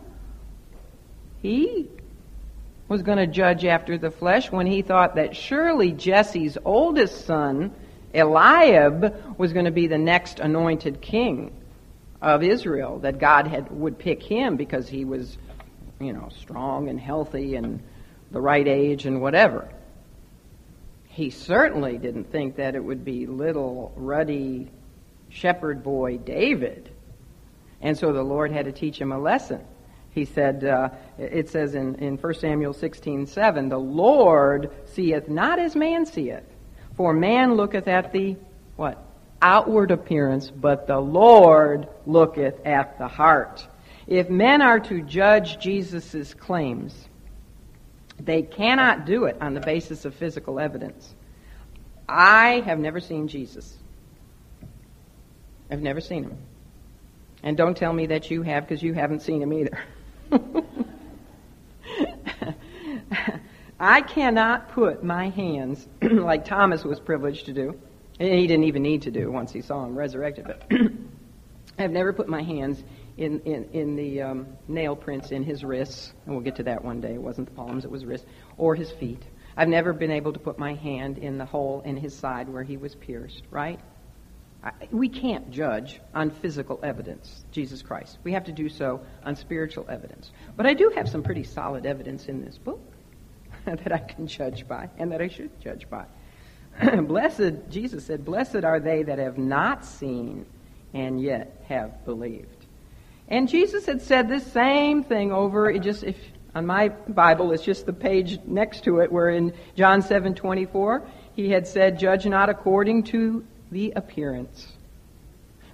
[1.40, 1.88] He
[2.86, 7.74] was going to judge after the flesh when he thought that surely Jesse's oldest son,
[8.12, 11.50] Eliab, was going to be the next anointed king
[12.20, 15.38] of Israel, that God had, would pick him because he was,
[15.98, 17.82] you know, strong and healthy and
[18.30, 19.66] the right age and whatever
[21.18, 24.70] he certainly didn't think that it would be little ruddy
[25.28, 26.92] shepherd boy David.
[27.80, 29.60] And so the Lord had to teach him a lesson.
[30.12, 35.58] He said, uh, it says in, in 1 Samuel 16, 7, the Lord seeth not
[35.58, 36.44] as man seeth.
[36.96, 38.36] For man looketh at the,
[38.76, 39.04] what?
[39.42, 43.66] Outward appearance, but the Lord looketh at the heart.
[44.06, 47.08] If men are to judge Jesus' claims,
[48.20, 51.14] they cannot do it on the basis of physical evidence.
[52.08, 53.76] I have never seen Jesus.
[55.70, 56.38] I've never seen him.
[57.42, 59.78] And don't tell me that you have because you haven't seen him either.
[63.80, 67.78] I cannot put my hands, like Thomas was privileged to do,
[68.18, 70.62] and he didn't even need to do once he saw him resurrected, but
[71.78, 72.82] I've never put my hands
[73.18, 76.84] in, in, in the um, nail prints in his wrists, and we'll get to that
[76.84, 77.14] one day.
[77.14, 79.22] It wasn't the palms, it was wrists, or his feet.
[79.56, 82.62] I've never been able to put my hand in the hole in his side where
[82.62, 83.80] he was pierced, right?
[84.62, 88.18] I, we can't judge on physical evidence, Jesus Christ.
[88.22, 90.30] We have to do so on spiritual evidence.
[90.56, 92.80] But I do have some pretty solid evidence in this book
[93.64, 96.06] that I can judge by and that I should judge by.
[97.02, 100.46] blessed, Jesus said, Blessed are they that have not seen
[100.94, 102.57] and yet have believed.
[103.28, 106.16] And Jesus had said this same thing over it just if
[106.54, 111.06] On my Bible, it's just the page next to it where in John 7 24,
[111.36, 114.72] he had said, Judge not according to the appearance,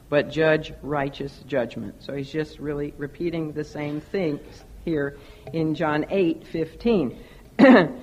[0.08, 2.02] but judge righteous judgment.
[2.02, 4.40] So he's just really repeating the same thing
[4.84, 5.16] here
[5.52, 7.18] in John 8 15.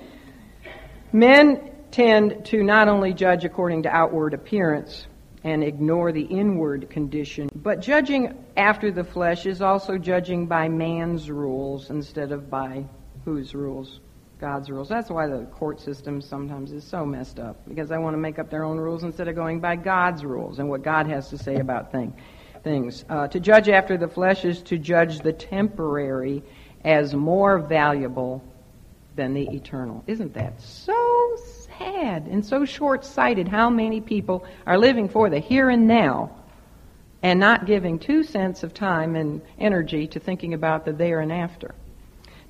[1.12, 5.06] Men tend to not only judge according to outward appearance
[5.44, 11.30] and ignore the inward condition, but judging after the flesh is also judging by man's
[11.30, 12.84] rules instead of by
[13.24, 14.00] whose rules?
[14.40, 14.88] God's rules.
[14.88, 18.40] That's why the court system sometimes is so messed up, because they want to make
[18.40, 21.38] up their own rules instead of going by God's rules and what God has to
[21.38, 22.12] say about thing,
[22.64, 23.04] things.
[23.08, 26.42] Uh, to judge after the flesh is to judge the temporary
[26.84, 28.42] as more valuable
[29.14, 30.02] than the eternal.
[30.08, 31.01] Isn't that so
[31.78, 36.30] sad and so short sighted how many people are living for the here and now
[37.22, 41.32] and not giving two cents of time and energy to thinking about the there and
[41.32, 41.74] after?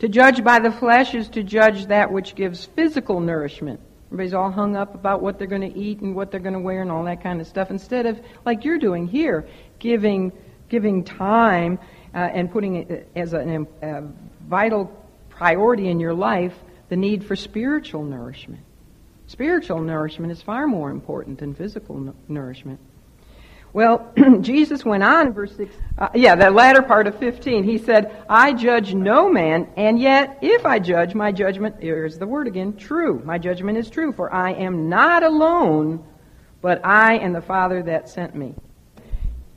[0.01, 3.81] To judge by the flesh is to judge that which gives physical nourishment.
[4.07, 6.61] Everybody's all hung up about what they're going to eat and what they're going to
[6.61, 9.47] wear and all that kind of stuff instead of, like you're doing here,
[9.79, 10.33] giving,
[10.69, 11.79] giving time
[12.15, 14.03] uh, and putting it as a, a
[14.49, 14.91] vital
[15.31, 16.55] priority in your life
[16.89, 18.63] the need for spiritual nourishment.
[19.33, 22.79] Spiritual nourishment is far more important than physical nourishment.
[23.73, 24.13] Well,
[24.43, 27.65] Jesus went on, verse 6, uh, yeah, that latter part of 15.
[27.65, 32.27] He said, I judge no man, and yet if I judge, my judgment, here's the
[32.27, 33.23] word again, true.
[33.25, 36.05] My judgment is true, for I am not alone,
[36.61, 38.55] but I and the Father that sent me.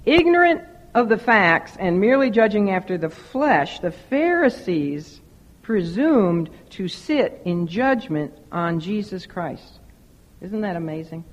[0.06, 0.62] Ignorant
[0.94, 5.20] of the facts and merely judging after the flesh, the Pharisees
[5.66, 9.80] presumed to sit in judgment on Jesus Christ.
[10.40, 11.26] Isn't that amazing?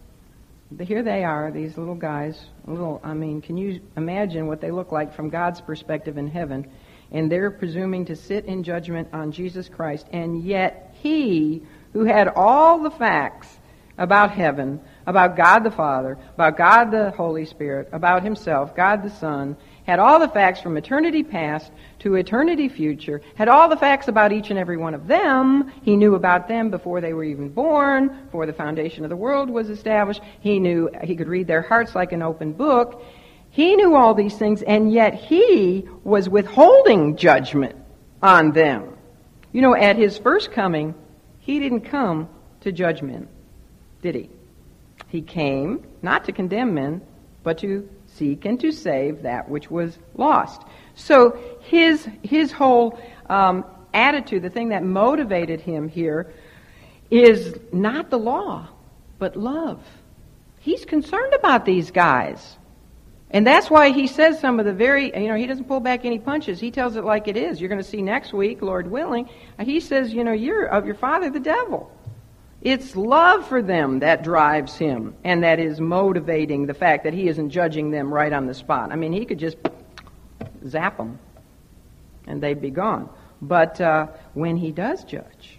[0.81, 2.47] Here they are, these little guys.
[2.67, 6.67] Little, I mean, can you imagine what they look like from God's perspective in heaven?
[7.11, 11.63] And they're presuming to sit in judgment on Jesus Christ, and yet He,
[11.93, 13.59] who had all the facts
[13.99, 19.11] about heaven, about God the Father, about God the Holy Spirit, about Himself, God the
[19.11, 19.59] Son,
[19.93, 24.33] had all the facts from eternity past to eternity future, had all the facts about
[24.33, 25.71] each and every one of them.
[25.83, 29.51] He knew about them before they were even born, before the foundation of the world
[29.51, 30.23] was established.
[30.41, 33.05] He knew he could read their hearts like an open book.
[33.51, 37.77] He knew all these things, and yet he was withholding judgment
[38.23, 38.97] on them.
[39.53, 40.95] You know, at his first coming,
[41.41, 42.31] he didn't come
[42.63, 43.29] to judge men,
[44.01, 44.31] did he?
[45.09, 47.03] He came not to condemn men,
[47.43, 50.63] but to seek and to save that which was lost.
[50.95, 52.99] So his, his whole
[53.29, 56.33] um, attitude, the thing that motivated him here,
[57.11, 58.69] is not the law,
[59.19, 59.81] but love.
[60.61, 62.57] He's concerned about these guys.
[63.31, 66.05] And that's why he says some of the very, you know, he doesn't pull back
[66.05, 66.61] any punches.
[66.61, 67.61] He tells it like it is.
[67.61, 69.29] You're going to see next week, Lord willing.
[69.61, 71.91] He says, you know, you're of your father, the devil.
[72.63, 77.27] It's love for them that drives him and that is motivating the fact that he
[77.27, 78.93] isn't judging them right on the spot.
[78.93, 79.57] I mean, he could just
[80.69, 81.19] zap them
[82.29, 83.09] and they'd be gone.
[83.41, 85.59] But uh, when he does judge,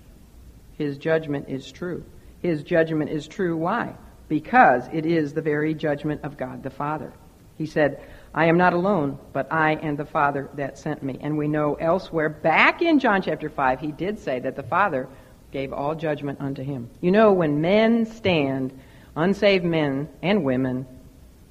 [0.78, 2.06] his judgment is true.
[2.42, 3.58] His judgment is true.
[3.58, 3.96] Why?
[4.30, 7.12] Because it is the very judgment of God the Father.
[7.58, 8.02] He said,
[8.34, 11.20] I am not alone, but I and the Father that sent me.
[11.22, 15.08] And we know elsewhere, back in John chapter 5, he did say that the Father
[15.54, 16.90] gave all judgment unto him.
[17.00, 18.78] You know, when men stand,
[19.16, 20.86] unsaved men and women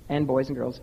[0.08, 0.80] and boys and girls,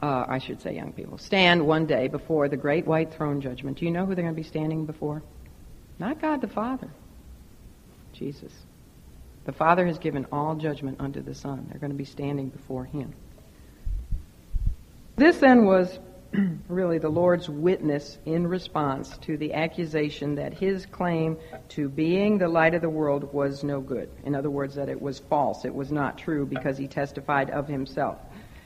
[0.00, 3.78] uh, I should say young people, stand one day before the great white throne judgment,
[3.78, 5.22] do you know who they're going to be standing before?
[5.98, 6.88] Not God the Father,
[8.12, 8.52] Jesus.
[9.44, 11.66] The Father has given all judgment unto the Son.
[11.68, 13.12] They're going to be standing before Him.
[15.16, 15.98] This then was
[16.68, 21.36] really the Lord's witness in response to the accusation that his claim
[21.70, 24.10] to being the light of the world was no good.
[24.24, 27.68] In other words, that it was false, it was not true because he testified of
[27.68, 28.18] himself.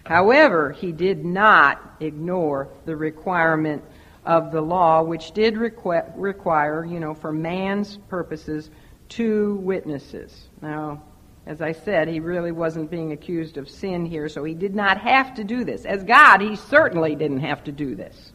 [0.05, 3.85] However, he did not ignore the requirement
[4.25, 8.71] of the law, which did requ- require, you know, for man's purposes,
[9.09, 10.49] two witnesses.
[10.63, 11.03] Now,
[11.49, 15.01] as I said, he really wasn't being accused of sin here, so he did not
[15.01, 15.87] have to do this.
[15.87, 18.33] As God, he certainly didn't have to do this.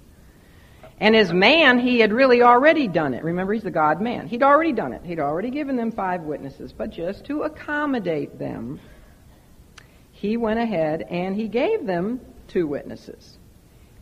[1.00, 3.24] And as man, he had really already done it.
[3.24, 4.26] Remember, he's the God man.
[4.26, 5.06] He'd already done it.
[5.06, 6.74] He'd already given them five witnesses.
[6.74, 8.80] But just to accommodate them,
[10.12, 13.38] he went ahead and he gave them two witnesses.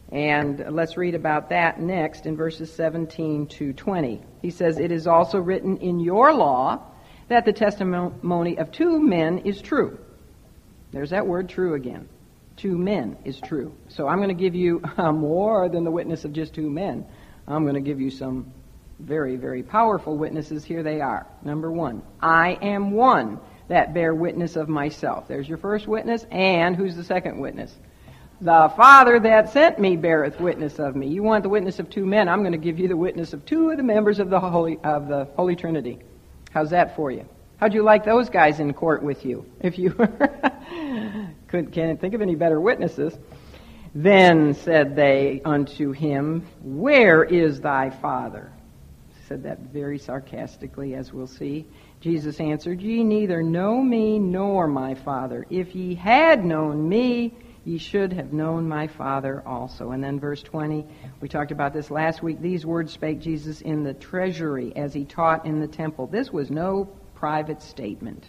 [0.09, 4.21] And let's read about that next in verses 17 to 20.
[4.41, 6.90] He says, It is also written in your law
[7.31, 9.97] that the testimony of two men is true.
[10.91, 12.09] There's that word true again.
[12.57, 13.73] Two men is true.
[13.87, 17.05] So I'm going to give you uh, more than the witness of just two men.
[17.47, 18.51] I'm going to give you some
[18.99, 20.65] very, very powerful witnesses.
[20.65, 21.25] Here they are.
[21.41, 25.29] Number one, I am one that bear witness of myself.
[25.29, 26.25] There's your first witness.
[26.31, 27.73] And who's the second witness?
[28.41, 31.07] The Father that sent me beareth witness of me.
[31.07, 32.27] You want the witness of two men?
[32.27, 34.77] I'm going to give you the witness of two of the members of the Holy,
[34.83, 35.99] of the Holy Trinity.
[36.51, 37.25] How's that for you?
[37.57, 39.45] How'd you like those guys in court with you?
[39.61, 39.91] If you
[41.47, 43.17] couldn't can't think of any better witnesses.
[43.93, 48.51] Then said they unto him, Where is thy father?
[49.27, 51.65] Said that very sarcastically, as we'll see.
[51.99, 55.45] Jesus answered, Ye neither know me nor my father.
[55.49, 57.33] If ye had known me,
[57.63, 59.91] ye should have known my Father also.
[59.91, 60.85] And then verse 20,
[61.19, 62.41] we talked about this last week.
[62.41, 66.07] These words spake Jesus in the treasury as he taught in the temple.
[66.07, 68.25] This was no private statement.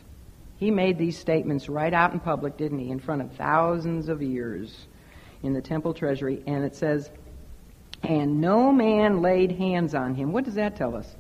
[0.59, 4.23] He made these statements right out in public, didn't he, in front of thousands of
[4.23, 4.87] ears
[5.43, 6.43] in the temple treasury.
[6.47, 7.11] And it says,
[8.03, 10.33] and no man laid hands on him.
[10.33, 11.17] What does that tell us?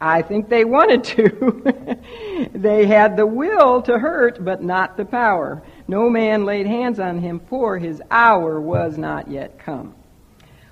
[0.00, 2.48] I think they wanted to.
[2.54, 5.62] they had the will to hurt, but not the power.
[5.90, 9.96] No man laid hands on him, for his hour was not yet come.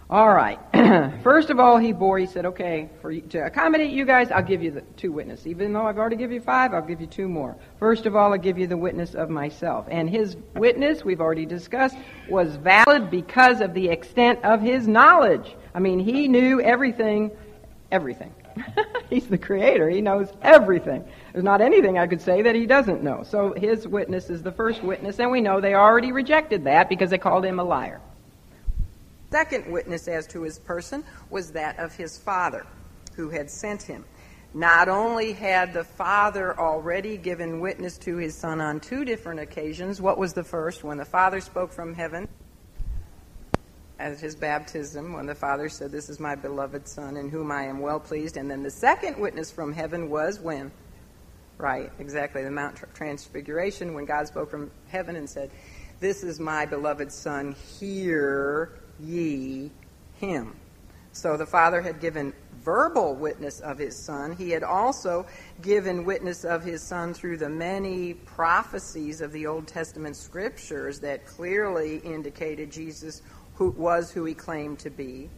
[0.08, 0.60] All right.
[1.24, 2.20] First of all, he bore.
[2.20, 5.48] He said, "Okay, for to accommodate you guys, I'll give you the two witnesses.
[5.48, 7.56] Even though I've already given you five, I'll give you two more.
[7.80, 9.86] First of all, I'll give you the witness of myself.
[9.90, 11.96] And his witness, we've already discussed,
[12.28, 15.56] was valid because of the extent of his knowledge.
[15.74, 17.32] I mean, he knew everything,
[17.90, 18.32] everything.
[19.11, 19.88] He's the creator.
[19.88, 21.04] He knows everything.
[21.32, 23.22] There's not anything I could say that he doesn't know.
[23.22, 27.11] So his witness is the first witness, and we know they already rejected that because
[27.11, 28.00] they called him a liar.
[29.30, 32.66] Second witness as to his person was that of his father,
[33.14, 34.04] who had sent him.
[34.54, 40.00] Not only had the father already given witness to his son on two different occasions,
[40.00, 40.82] what was the first?
[40.82, 42.26] When the father spoke from heaven,
[43.99, 47.64] at his baptism when the Father said, This is my beloved Son in whom I
[47.64, 48.36] am well pleased.
[48.36, 50.70] And then the second witness from heaven was when?
[51.57, 55.51] Right, exactly, the Mount Transfiguration, when God spoke from heaven and said,
[55.99, 59.72] This is my beloved Son, hear ye
[60.20, 60.55] him.
[61.12, 62.32] So the Father had given
[62.62, 64.36] verbal witness of his Son.
[64.36, 65.26] He had also
[65.62, 71.26] given witness of his Son through the many prophecies of the Old Testament scriptures that
[71.26, 73.22] clearly indicated Jesus
[73.59, 75.28] who was who he claimed to be.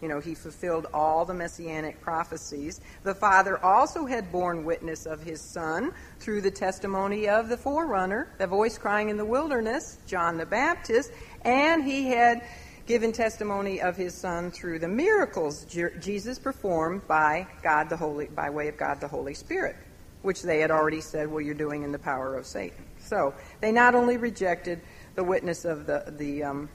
[0.00, 2.80] You know, he fulfilled all the messianic prophecies.
[3.02, 8.28] The Father also had borne witness of his Son through the testimony of the forerunner,
[8.38, 11.10] the voice crying in the wilderness, John the Baptist,
[11.42, 12.46] and he had
[12.86, 15.66] given testimony of his Son through the miracles
[15.98, 19.74] Jesus performed by God the Holy, by way of God the Holy Spirit,
[20.22, 22.84] which they had already said, well, you're doing in the power of Satan.
[22.98, 24.80] So they not only rejected
[25.16, 26.68] the witness of the, the um,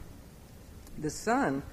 [0.98, 1.64] the Son,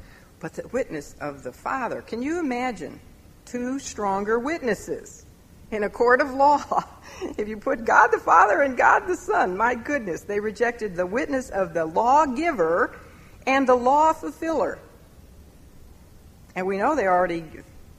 [0.41, 2.03] but the witness of the Father.
[2.03, 3.01] Can you imagine
[3.45, 5.27] two stronger witnesses
[5.71, 6.85] in a court of law?
[7.39, 11.07] if you put God the Father and God the Son, my goodness, they rejected the
[11.07, 12.97] witness of the lawgiver
[13.47, 14.79] and the law fulfiller.
[16.55, 17.45] And we know they already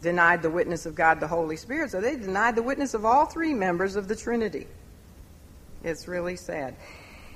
[0.01, 3.26] denied the witness of God the Holy Spirit, so they denied the witness of all
[3.26, 4.67] three members of the Trinity.
[5.84, 6.76] It's really sad.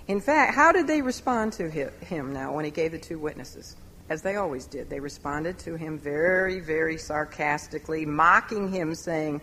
[0.08, 3.78] In fact, how did they respond to him now when he gave the two witnesses?
[4.10, 4.90] As they always did.
[4.90, 9.40] They responded to him very, very sarcastically, mocking him, saying,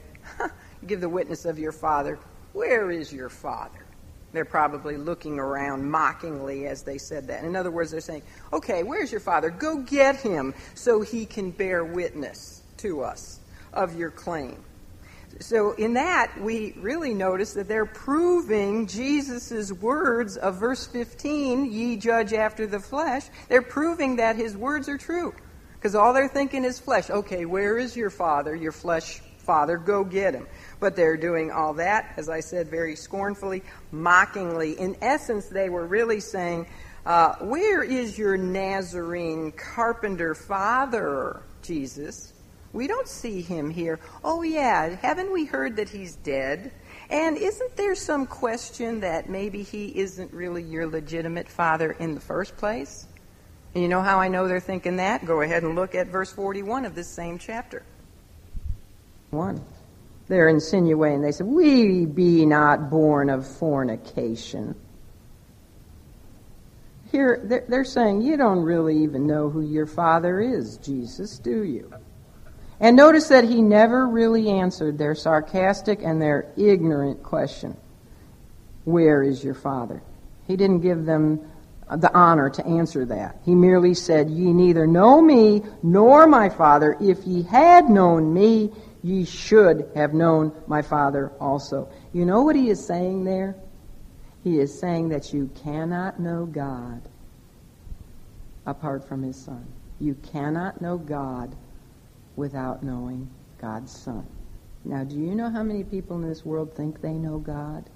[0.86, 2.18] Give the witness of your father.
[2.52, 3.86] Where is your father?
[4.32, 7.42] They're probably looking around mockingly as they said that.
[7.42, 9.50] In other words, they're saying, Okay, where's your father?
[9.50, 13.40] Go get him so he can bear witness to us
[13.72, 14.62] of your claim.
[15.38, 21.96] So, in that, we really notice that they're proving Jesus' words of verse 15, ye
[21.96, 23.24] judge after the flesh.
[23.48, 25.32] They're proving that his words are true.
[25.74, 27.08] Because all they're thinking is flesh.
[27.08, 29.78] Okay, where is your father, your flesh father?
[29.78, 30.46] Go get him.
[30.78, 34.78] But they're doing all that, as I said, very scornfully, mockingly.
[34.78, 36.66] In essence, they were really saying,
[37.06, 42.34] uh, Where is your Nazarene carpenter father, Jesus?
[42.72, 43.98] We don't see him here.
[44.22, 46.70] Oh, yeah, haven't we heard that he's dead?
[47.10, 52.20] And isn't there some question that maybe he isn't really your legitimate father in the
[52.20, 53.06] first place?
[53.74, 55.24] And you know how I know they're thinking that?
[55.24, 57.82] Go ahead and look at verse 41 of this same chapter.
[59.30, 59.60] 1.
[60.28, 64.76] They're insinuating, they said, We be not born of fornication.
[67.10, 71.92] Here, they're saying, You don't really even know who your father is, Jesus, do you?
[72.80, 77.76] And notice that he never really answered their sarcastic and their ignorant question
[78.84, 80.02] Where is your father?
[80.46, 81.40] He didn't give them
[81.96, 83.36] the honor to answer that.
[83.44, 86.96] He merely said, Ye neither know me nor my Father.
[87.00, 88.70] If ye had known me,
[89.02, 91.88] ye should have known my Father also.
[92.12, 93.56] You know what he is saying there?
[94.44, 97.02] He is saying that you cannot know God
[98.66, 99.66] apart from his Son.
[100.00, 101.54] You cannot know God
[102.40, 103.30] without knowing
[103.60, 104.26] God's Son.
[104.84, 107.88] Now, do you know how many people in this world think they know God?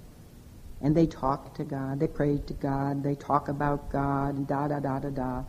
[0.81, 4.79] And they talk to God, they pray to God, they talk about God, da da
[4.79, 5.43] da da da.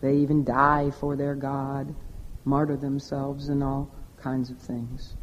[0.00, 1.92] They even die for their God,
[2.44, 5.16] martyr themselves, and all kinds of things.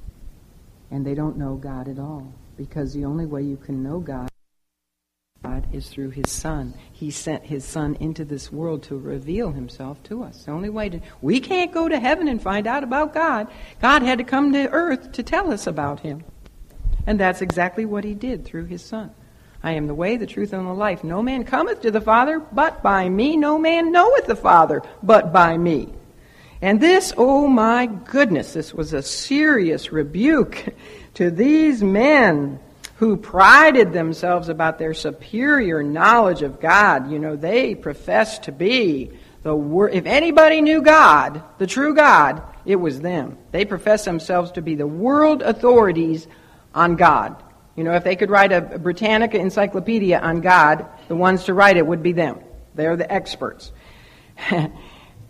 [0.92, 4.30] And they don't know God at all, because the only way you can know God
[5.44, 6.74] God is through his son.
[6.92, 10.44] He sent his son into this world to reveal himself to us.
[10.44, 13.48] The only way to we can't go to heaven and find out about God.
[13.82, 16.24] God had to come to earth to tell us about him.
[17.06, 19.12] And that's exactly what he did through his son.
[19.64, 21.04] I am the way, the truth, and the life.
[21.04, 23.38] No man cometh to the Father but by me.
[23.38, 25.94] No man knoweth the Father but by me.
[26.62, 30.66] And this, oh my goodness, this was a serious rebuke
[31.14, 32.60] to these men
[32.98, 37.12] who prided themselves about their superior knowledge of God.
[37.12, 39.12] You know, they professed to be
[39.44, 43.38] the wor- if anybody knew God, the true God, it was them.
[43.52, 46.28] They professed themselves to be the world authorities
[46.74, 47.42] on God.
[47.76, 51.78] You know, if they could write a Britannica encyclopedia on God, the ones to write
[51.78, 52.40] it would be them.
[52.74, 53.72] They're the experts.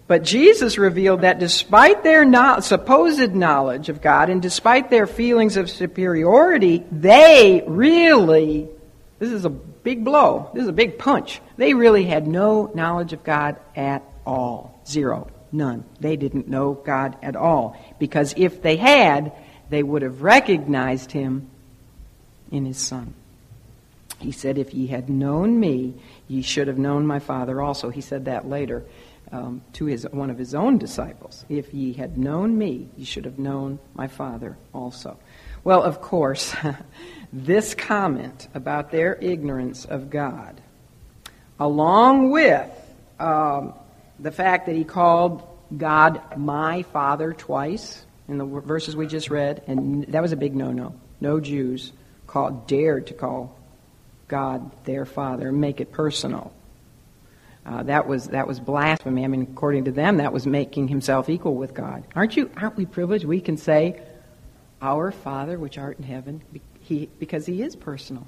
[0.07, 5.57] But Jesus revealed that despite their no- supposed knowledge of God and despite their feelings
[5.57, 8.69] of superiority, they really,
[9.19, 13.11] this is a big blow, this is a big punch, they really had no knowledge
[13.11, 14.79] of God at all.
[14.87, 15.29] Zero.
[15.51, 15.83] None.
[15.99, 17.77] They didn't know God at all.
[17.99, 19.31] Because if they had,
[19.69, 21.49] they would have recognized him
[22.51, 23.13] in his Son.
[24.19, 25.95] He said, If ye had known me,
[26.27, 27.89] ye should have known my Father also.
[27.89, 28.83] He said that later
[29.31, 31.45] um, to his, one of his own disciples.
[31.49, 35.17] If ye had known me, ye should have known my Father also.
[35.63, 36.55] Well, of course,
[37.33, 40.61] this comment about their ignorance of God,
[41.59, 42.69] along with
[43.19, 43.73] um,
[44.19, 45.43] the fact that he called
[45.75, 50.55] God my Father twice in the verses we just read, and that was a big
[50.55, 50.93] no no.
[51.19, 51.91] No Jews
[52.27, 53.57] called, dared to call
[54.27, 56.53] God their Father and make it personal.
[57.67, 59.25] Uh, that was that was blasphemy.
[59.25, 62.05] I mean, according to them, that was making himself equal with God.
[62.15, 62.49] Aren't you?
[62.55, 63.25] Aren't we privileged?
[63.25, 64.01] We can say,
[64.81, 66.41] "Our Father, which art in heaven,"
[66.87, 68.25] he, because He is personal.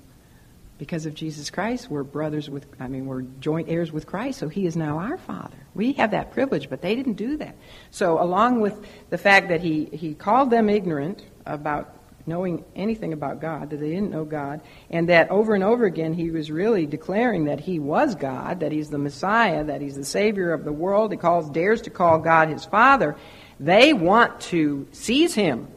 [0.78, 2.66] Because of Jesus Christ, we're brothers with.
[2.80, 5.58] I mean, we're joint heirs with Christ, so He is now our Father.
[5.74, 7.56] We have that privilege, but they didn't do that.
[7.92, 11.96] So, along with the fact that He He called them ignorant about
[12.30, 16.14] knowing anything about God, that they didn't know God, and that over and over again
[16.14, 20.06] he was really declaring that he was God, that he's the Messiah, that he's the
[20.06, 21.12] Savior of the world.
[21.12, 23.18] He calls, dares to call God his Father.
[23.60, 25.68] They want to seize him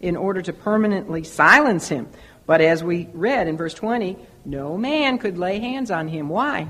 [0.00, 2.08] in order to permanently silence him.
[2.46, 6.28] But as we read in verse 20, no man could lay hands on him.
[6.28, 6.68] Why?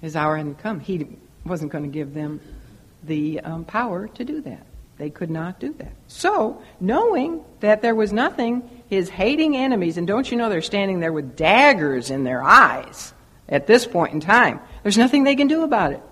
[0.00, 0.80] His hour hadn't come.
[0.80, 1.06] He
[1.44, 2.40] wasn't going to give them
[3.02, 4.66] the um, power to do that.
[4.96, 5.92] They could not do that.
[6.06, 11.00] So, knowing that there was nothing, his hating enemies, and don't you know they're standing
[11.00, 13.12] there with daggers in their eyes
[13.48, 16.02] at this point in time, there's nothing they can do about it.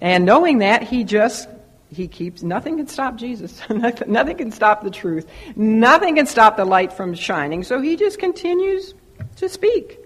[0.00, 1.48] And knowing that, he just,
[1.90, 3.60] he keeps, nothing can stop Jesus.
[3.70, 5.26] nothing can stop the truth.
[5.56, 7.64] Nothing can stop the light from shining.
[7.64, 8.94] So he just continues
[9.36, 9.98] to speak.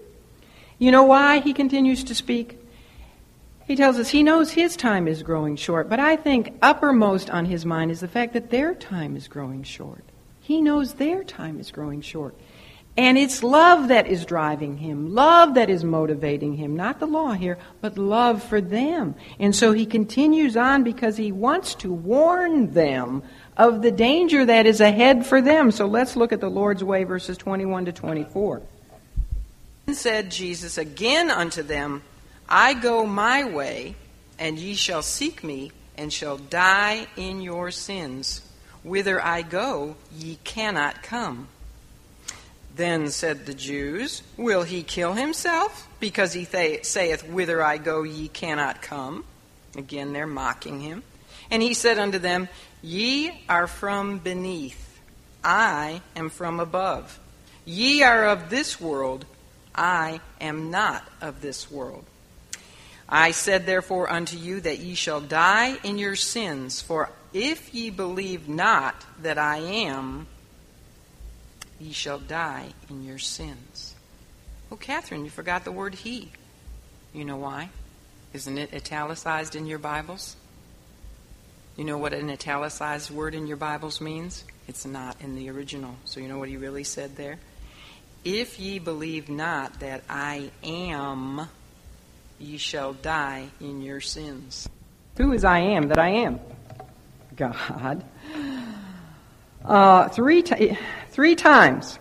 [0.79, 2.56] You know why he continues to speak?
[3.67, 7.45] He tells us he knows his time is growing short, but I think uppermost on
[7.45, 10.05] his mind is the fact that their time is growing short.
[10.39, 12.33] He knows their time is growing short.
[12.95, 17.33] And it's love that is driving him, love that is motivating him, not the law
[17.33, 19.13] here, but love for them.
[19.37, 23.21] And so he continues on because he wants to warn them
[23.57, 25.71] of the danger that is ahead for them.
[25.71, 28.61] So let's look at the Lord's way, verses 21 to 24.
[29.85, 32.01] Then said Jesus again unto them,
[32.49, 33.95] I go my way,
[34.39, 38.41] and ye shall seek me, and shall die in your sins.
[38.83, 41.49] Whither I go, ye cannot come.
[42.75, 45.87] Then said the Jews, Will he kill himself?
[45.99, 49.25] Because he th- saith, Whither I go, ye cannot come.
[49.75, 51.03] Again, they're mocking him.
[51.49, 52.47] And he said unto them,
[52.81, 54.99] Ye are from beneath,
[55.43, 57.19] I am from above.
[57.65, 59.25] Ye are of this world,
[59.75, 62.05] I am not of this world.
[63.09, 67.89] I said therefore unto you that ye shall die in your sins, for if ye
[67.89, 70.27] believe not that I am,
[71.79, 73.95] ye shall die in your sins.
[74.71, 76.31] Oh, Catherine, you forgot the word he.
[77.13, 77.69] You know why?
[78.33, 80.35] Isn't it italicized in your Bibles?
[81.77, 84.43] You know what an italicized word in your Bibles means?
[84.67, 85.95] It's not in the original.
[86.03, 87.39] So you know what he really said there?
[88.25, 91.47] If ye believe not that I am,
[92.39, 94.69] ye shall die in your sins.
[95.17, 96.39] Who is I am that I am?
[97.35, 98.03] God.
[99.63, 100.77] Uh, three, t-
[101.09, 101.99] three times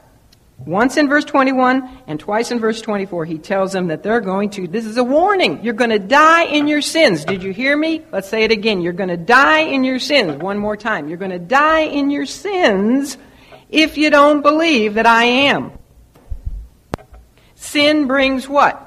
[0.59, 4.51] once in verse 21 and twice in verse 24, he tells them that they're going
[4.51, 5.63] to, this is a warning.
[5.63, 7.25] You're going to die in your sins.
[7.25, 8.03] Did you hear me?
[8.11, 8.81] Let's say it again.
[8.81, 10.37] You're going to die in your sins.
[10.37, 11.09] One more time.
[11.09, 13.19] You're going to die in your sins
[13.69, 15.73] if you don't believe that I am.
[17.55, 18.83] Sin brings what?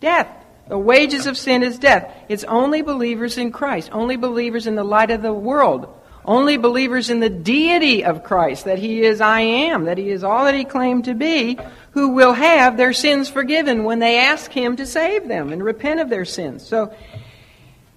[0.00, 0.43] Death.
[0.68, 2.14] The wages of sin is death.
[2.28, 5.88] It's only believers in Christ, only believers in the light of the world
[6.24, 10.24] only believers in the deity of Christ, that He is I am, that He is
[10.24, 11.58] all that He claimed to be,
[11.90, 16.00] who will have their sins forgiven when they ask Him to save them and repent
[16.00, 16.66] of their sins.
[16.66, 16.94] So,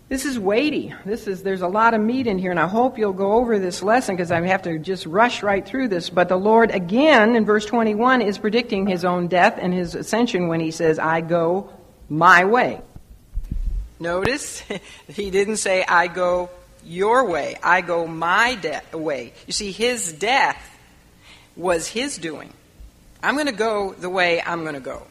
[0.10, 0.94] this is weighty.
[1.06, 3.60] This is there's a lot of meat in here, and I hope you'll go over
[3.60, 6.10] this lesson because I have to just rush right through this.
[6.10, 10.48] But the Lord again in verse 21 is predicting his own death and his ascension
[10.48, 11.72] when he says, "I go
[12.10, 12.82] my way."
[14.00, 14.64] Notice
[15.08, 16.50] he didn't say, "I go
[16.88, 17.58] your way.
[17.62, 19.34] I go my de- way.
[19.46, 20.58] You see, his death
[21.56, 22.54] was his doing.
[23.22, 25.04] I'm going to go the way I'm going to go.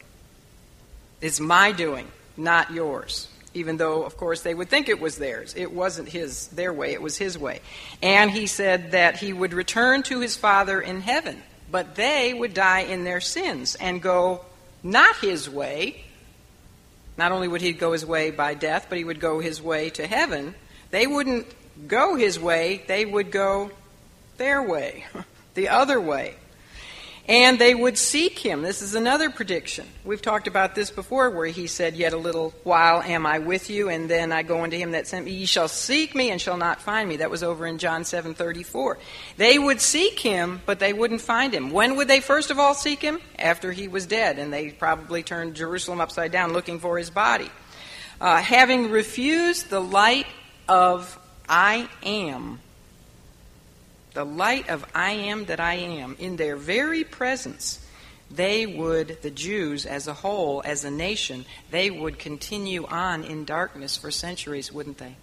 [1.21, 3.27] It's my doing, not yours.
[3.53, 5.53] Even though, of course, they would think it was theirs.
[5.57, 7.61] It wasn't his their way, it was his way.
[8.01, 11.41] And he said that he would return to his Father in heaven,
[11.71, 14.41] but they would die in their sins and go
[14.83, 16.03] not his way.
[17.17, 19.89] Not only would he go his way by death, but he would go his way
[19.91, 20.53] to heaven.
[20.91, 21.47] They wouldn't
[21.87, 23.71] go his way, they would go
[24.37, 25.05] their way,
[25.55, 26.35] the other way.
[27.27, 28.61] And they would seek him.
[28.61, 29.85] This is another prediction.
[30.05, 33.69] We've talked about this before where he said, Yet a little while am I with
[33.69, 35.31] you, and then I go unto him that sent me.
[35.31, 37.17] Ye shall seek me and shall not find me.
[37.17, 38.97] That was over in John 7 34.
[39.35, 41.71] They would seek him, but they wouldn't find him.
[41.71, 43.19] When would they first of all seek him?
[43.37, 47.51] After he was dead, and they probably turned Jerusalem upside down looking for his body.
[48.21, 50.27] Uh, having refused the light
[50.69, 51.19] of
[51.49, 52.59] I am,
[54.17, 57.79] the light of I am that I am, in their very presence,
[58.31, 63.45] they would, the Jews as a whole, as a nation, they would continue on in
[63.45, 65.17] darkness for centuries, wouldn't they?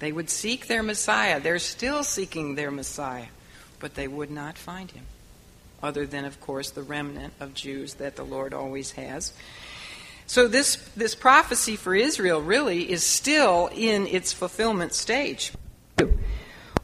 [0.00, 1.40] They would seek their Messiah.
[1.40, 3.28] They're still seeking their Messiah,
[3.80, 5.06] but they would not find him,
[5.82, 9.32] other than, of course, the remnant of Jews that the Lord always has.
[10.26, 15.52] So this, this prophecy for Israel really is still in its fulfillment stage.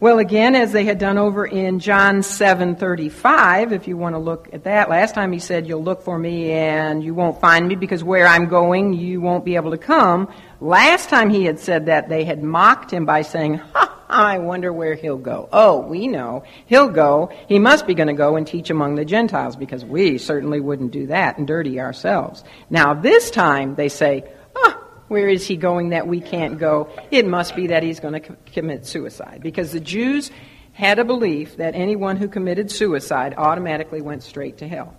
[0.02, 4.48] Well, again, as they had done over in John 7:35, if you want to look
[4.52, 4.90] at that.
[4.90, 8.26] Last time he said, "You'll look for me and you won't find me because where
[8.26, 10.26] I'm going, you won't be able to come."
[10.60, 14.72] Last time he had said that, they had mocked him by saying, "Ha, I wonder
[14.72, 15.48] where he'll go.
[15.52, 16.42] Oh, we know.
[16.66, 17.30] He'll go.
[17.46, 20.90] He must be going to go and teach among the Gentiles because we certainly wouldn't
[20.90, 22.42] do that and dirty ourselves.
[22.68, 24.24] Now, this time they say,
[24.56, 24.81] oh,
[25.12, 26.88] where is he going that we can't go?
[27.10, 30.30] It must be that he's going to co- commit suicide because the Jews
[30.72, 34.96] had a belief that anyone who committed suicide automatically went straight to hell.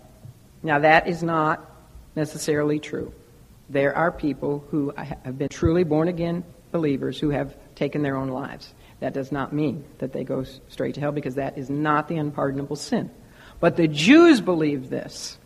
[0.61, 1.68] Now, that is not
[2.16, 3.11] necessarily true.
[3.72, 8.30] There are people who have been truly born again believers who have taken their own
[8.30, 8.72] lives.
[8.99, 12.18] That does not mean that they go straight to hell because that is not the
[12.18, 13.09] unpardonable sin.
[13.59, 15.39] But the Jews believed this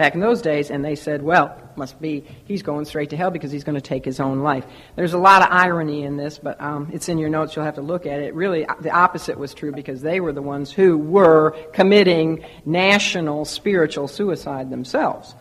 [0.00, 3.30] back in those days, and they said, well, must be he's going straight to hell
[3.30, 4.64] because he's going to take his own life.
[4.96, 7.54] There's a lot of irony in this, but um, it's in your notes.
[7.54, 8.34] You'll have to look at it.
[8.34, 14.08] Really, the opposite was true because they were the ones who were committing national spiritual
[14.08, 15.34] suicide themselves.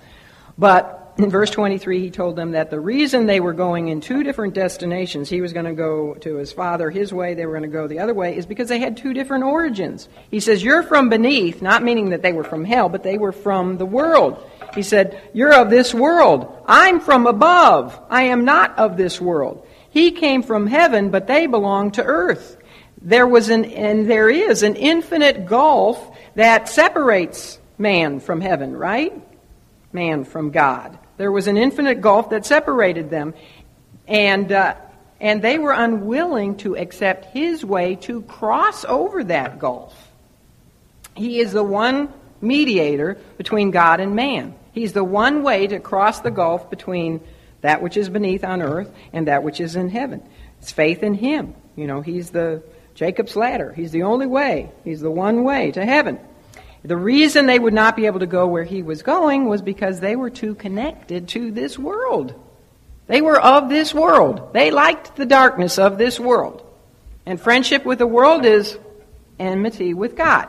[0.57, 4.24] But in verse 23, he told them that the reason they were going in two
[4.24, 7.70] different destinations, he was going to go to his father his way, they were going
[7.70, 10.07] to go the other way, is because they had two different origins.
[10.32, 13.34] He says, You're from beneath, not meaning that they were from hell, but they were
[13.34, 14.49] from the world.
[14.76, 16.64] He said, You're of this world.
[16.66, 18.00] I'm from above.
[18.10, 19.66] I am not of this world.
[19.92, 22.58] He came from heaven, but they belong to earth.
[23.02, 29.14] There was an, and there is an infinite gulf that separates man from heaven, right?
[29.94, 30.98] Man from God.
[31.18, 33.34] There was an infinite gulf that separated them.
[34.08, 34.76] And, uh,
[35.20, 39.96] and they were unwilling to accept his way to cross over that gulf.
[41.16, 44.56] He is the one mediator between God and man.
[44.72, 47.22] He's the one way to cross the gulf between
[47.62, 50.22] that which is beneath on earth and that which is in heaven.
[50.60, 51.56] It's faith in him.
[51.76, 52.64] You know, he's the
[52.96, 53.74] Jacob's ladder.
[53.74, 54.72] He's the only way.
[54.84, 56.20] He's the one way to heaven.
[56.84, 60.00] The reason they would not be able to go where he was going was because
[60.00, 62.34] they were too connected to this world.
[63.08, 64.54] They were of this world.
[64.54, 66.66] They liked the darkness of this world.
[67.26, 68.78] And friendship with the world is
[69.40, 70.48] enmity with God.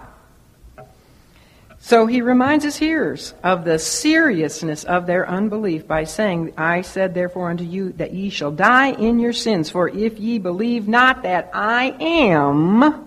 [1.83, 7.15] So he reminds his hearers of the seriousness of their unbelief by saying, I said
[7.15, 11.23] therefore unto you that ye shall die in your sins, for if ye believe not
[11.23, 13.07] that I am,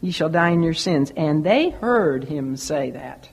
[0.00, 1.12] ye shall die in your sins.
[1.14, 3.28] And they heard him say that.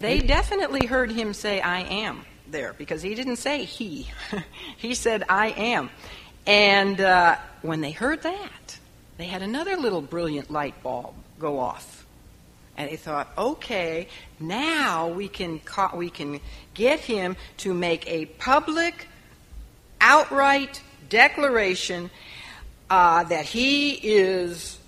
[0.00, 4.10] They definitely heard him say, I am there, because he didn't say he.
[4.76, 5.90] he said, I am.
[6.44, 8.78] And uh, when they heard that,
[9.16, 12.03] they had another little brilliant light bulb go off
[12.76, 14.08] and they thought, okay,
[14.40, 16.40] now we can, ca- we can
[16.74, 19.06] get him to make a public,
[20.00, 22.10] outright declaration
[22.90, 24.78] uh, that he is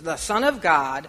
[0.00, 1.08] the Son of God,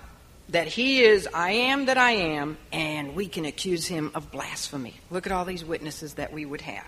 [0.50, 4.96] that he is I am that I am, and we can accuse him of blasphemy.
[5.10, 6.88] Look at all these witnesses that we would have.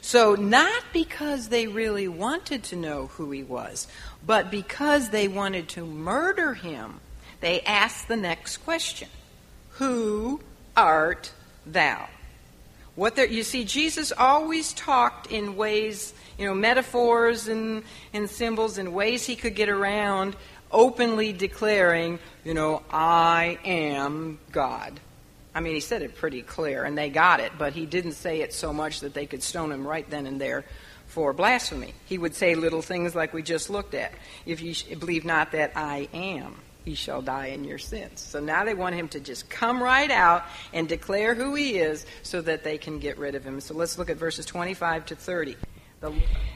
[0.00, 3.88] So, not because they really wanted to know who he was,
[4.24, 7.00] but because they wanted to murder him
[7.40, 9.08] they ask the next question
[9.72, 10.40] Who
[10.76, 11.32] art
[11.66, 12.08] thou?
[12.94, 18.76] What there, you see, Jesus always talked in ways, you know, metaphors and, and symbols
[18.76, 20.34] and ways he could get around
[20.72, 24.98] openly declaring, you know, I am God.
[25.54, 28.40] I mean, he said it pretty clear, and they got it, but he didn't say
[28.40, 30.64] it so much that they could stone him right then and there
[31.06, 31.94] for blasphemy.
[32.04, 34.12] He would say little things like we just looked at.
[34.44, 36.56] If you believe not that I am
[36.88, 38.18] he shall die in your sins.
[38.18, 42.06] So now they want him to just come right out and declare who he is
[42.22, 43.60] so that they can get rid of him.
[43.60, 45.56] So let's look at verses 25 to 30.
[46.00, 46.14] The,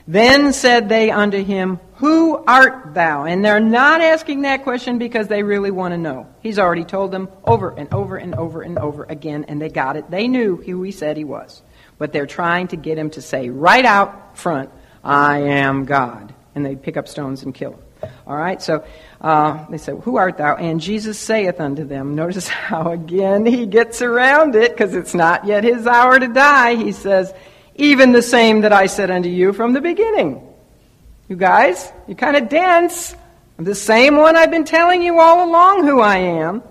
[0.08, 3.24] then said they unto him, Who art thou?
[3.24, 6.28] And they're not asking that question because they really want to know.
[6.40, 9.96] He's already told them over and over and over and over again, and they got
[9.96, 10.10] it.
[10.10, 11.60] They knew who he said he was.
[11.98, 14.70] But they're trying to get him to say right out front,
[15.04, 16.34] I am God.
[16.54, 17.81] And they pick up stones and kill him.
[18.26, 18.84] All right, so
[19.20, 20.56] uh, they said, Who art thou?
[20.56, 25.46] And Jesus saith unto them, Notice how again he gets around it because it's not
[25.46, 26.76] yet his hour to die.
[26.76, 27.32] He says,
[27.76, 30.46] Even the same that I said unto you from the beginning.
[31.28, 33.14] You guys, you kind of dance.
[33.58, 36.62] I'm the same one I've been telling you all along who I am.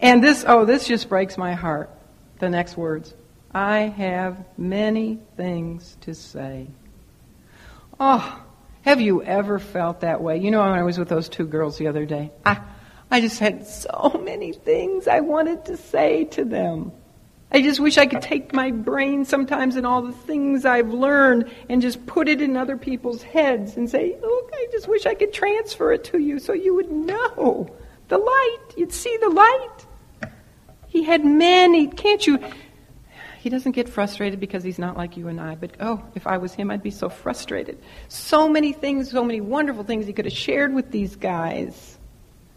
[0.00, 1.90] And this, oh, this just breaks my heart.
[2.38, 3.14] The next words.
[3.54, 6.66] I have many things to say.
[7.98, 8.42] Oh,
[8.84, 10.36] have you ever felt that way?
[10.36, 12.60] You know, when I was with those two girls the other day, I,
[13.10, 16.92] I just had so many things I wanted to say to them.
[17.50, 21.50] I just wish I could take my brain sometimes and all the things I've learned
[21.70, 25.14] and just put it in other people's heads and say, Look, I just wish I
[25.14, 27.74] could transfer it to you so you would know
[28.08, 28.74] the light.
[28.76, 30.32] You'd see the light.
[30.88, 31.86] He had many.
[31.86, 32.38] Can't you?
[33.44, 36.38] He doesn't get frustrated because he's not like you and I, but oh, if I
[36.38, 37.78] was him, I'd be so frustrated.
[38.08, 41.98] So many things, so many wonderful things he could have shared with these guys.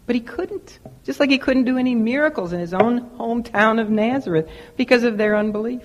[0.06, 0.78] But he couldn't.
[1.04, 5.18] Just like he couldn't do any miracles in his own hometown of Nazareth because of
[5.18, 5.82] their unbelief.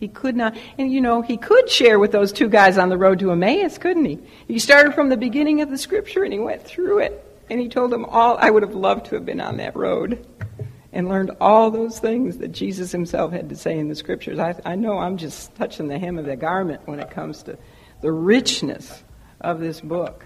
[0.00, 0.56] He could not.
[0.76, 3.78] And you know, he could share with those two guys on the road to Emmaus,
[3.78, 4.18] couldn't he?
[4.48, 7.24] He started from the beginning of the scripture and he went through it.
[7.48, 10.26] And he told them all, I would have loved to have been on that road
[10.92, 14.38] and learned all those things that Jesus himself had to say in the scriptures.
[14.38, 17.56] I, I know I'm just touching the hem of the garment when it comes to
[18.02, 19.02] the richness
[19.40, 20.24] of this book.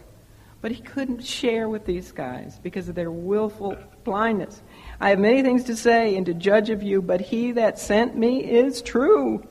[0.61, 4.61] But he couldn't share with these guys because of their willful blindness.
[5.01, 8.17] I have many things to say and to judge of you, but he that sent
[8.17, 9.47] me is true.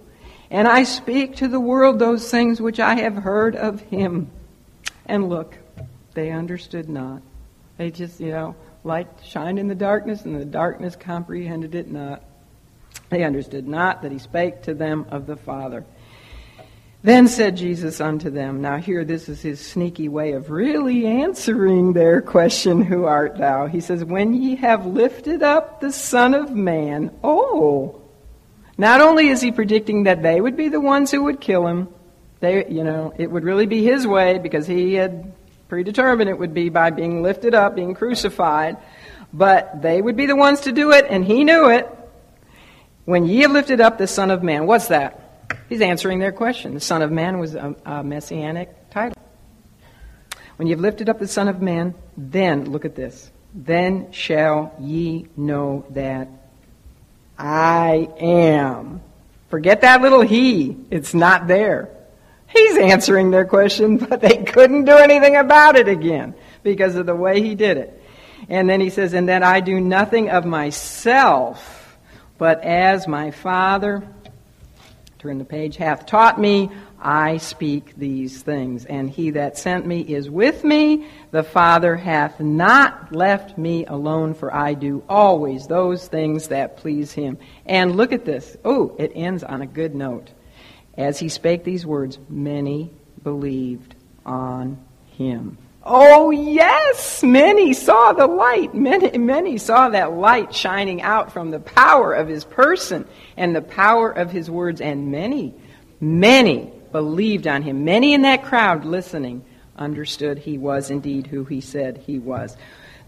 [0.50, 4.30] And I speak to the world those things which I have heard of him.
[5.06, 5.58] And look,
[6.14, 7.22] they understood not.
[7.78, 8.56] They just, you know,
[8.86, 12.24] light shined in the darkness, and the darkness comprehended it not.
[13.10, 15.84] They understood not that he spake to them of the Father.
[17.04, 21.94] Then said Jesus unto them, Now here, this is his sneaky way of really answering
[21.94, 23.68] their question, Who art thou?
[23.68, 28.02] He says, When ye have lifted up the Son of Man, oh,
[28.78, 31.90] not only is he predicting that they would be the ones who would kill him,
[32.40, 35.32] they, you know, it would really be his way because he had
[35.68, 38.78] predetermined it would be by being lifted up, being crucified.
[39.34, 41.90] But they would be the ones to do it, and he knew it.
[43.06, 45.22] When ye have lifted up the Son of Man, what's that?
[45.70, 46.74] He's answering their question.
[46.74, 49.16] The Son of Man was a, a messianic title.
[50.58, 55.28] When you've lifted up the Son of Man, then, look at this, then shall ye
[55.36, 56.30] know that
[57.38, 59.02] I am.
[59.50, 60.78] Forget that little he.
[60.90, 61.90] It's not there.
[62.48, 67.16] He's answering their question, but they couldn't do anything about it again because of the
[67.16, 68.02] way he did it.
[68.50, 71.98] And then he says, And that I do nothing of myself,
[72.38, 74.08] but as my Father,
[75.20, 76.70] turn the page, hath taught me,
[77.00, 78.86] I speak these things.
[78.86, 81.08] And he that sent me is with me.
[81.32, 87.12] The Father hath not left me alone, for I do always those things that please
[87.12, 87.38] him.
[87.66, 88.58] And look at this.
[88.66, 90.32] Oh, it ends on a good note.
[90.98, 92.92] As he spake these words, many
[93.24, 94.78] believed on
[95.18, 95.58] him.
[95.84, 97.22] Oh, yes!
[97.22, 98.74] Many saw the light.
[98.74, 103.06] Many, many saw that light shining out from the power of his person
[103.38, 104.82] and the power of his words.
[104.82, 105.54] And many,
[106.00, 107.86] many believed on him.
[107.86, 109.46] Many in that crowd listening
[109.78, 112.58] understood he was indeed who he said he was.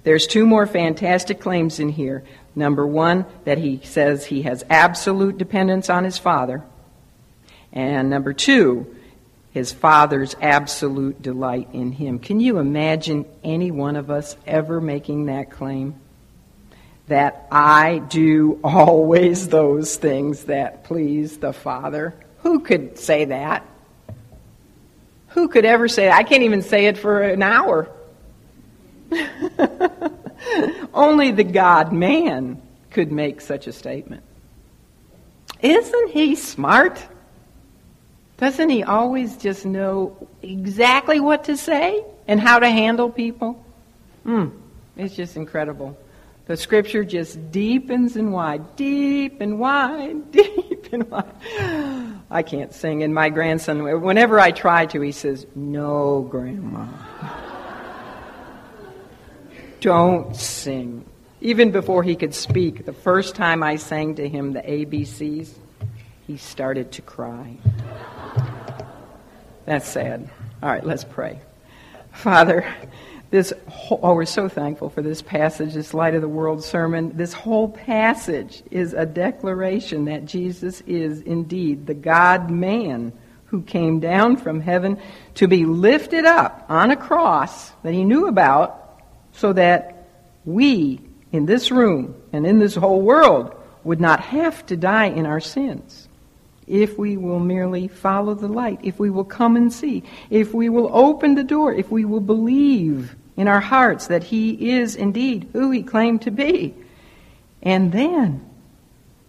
[0.03, 2.23] There's two more fantastic claims in here.
[2.55, 6.63] Number one, that he says he has absolute dependence on his Father.
[7.71, 8.95] And number two,
[9.51, 12.19] his Father's absolute delight in him.
[12.19, 15.95] Can you imagine any one of us ever making that claim?
[17.07, 22.13] That I do always those things that please the Father?
[22.43, 23.65] Who could say that?
[25.29, 26.15] Who could ever say that?
[26.15, 27.89] I can't even say it for an hour.
[30.93, 32.61] Only the God man
[32.91, 34.23] could make such a statement.
[35.61, 37.01] Isn't he smart?
[38.37, 43.63] Doesn't he always just know exactly what to say and how to handle people?
[44.23, 44.49] Hmm,
[44.95, 45.97] it's just incredible.
[46.45, 52.21] The scripture just deepens and wide, deep and wide, deep and wide.
[52.29, 53.03] I can't sing.
[53.03, 56.87] And my grandson, whenever I try to, he says, No, Grandma.
[59.81, 61.05] Don't sing.
[61.41, 65.53] Even before he could speak, the first time I sang to him the ABCs,
[66.25, 67.57] he started to cry.
[69.67, 70.29] That's sad.
[70.63, 71.41] All right, let's pray.
[72.13, 72.65] Father,
[73.31, 77.17] this whole, oh, we're so thankful for this passage, this light of the world sermon.
[77.17, 83.11] This whole passage is a declaration that Jesus is indeed the God man
[83.47, 85.01] who came down from heaven
[85.35, 89.01] to be lifted up on a cross that he knew about
[89.33, 90.07] so that
[90.45, 91.01] we
[91.33, 93.53] in this room and in this whole world
[93.83, 96.06] would not have to die in our sins
[96.67, 100.69] if we will merely follow the light, if we will come and see, if we
[100.69, 105.49] will open the door, if we will believe in our hearts that He is indeed
[105.53, 106.75] who He claimed to be.
[107.63, 108.45] And then,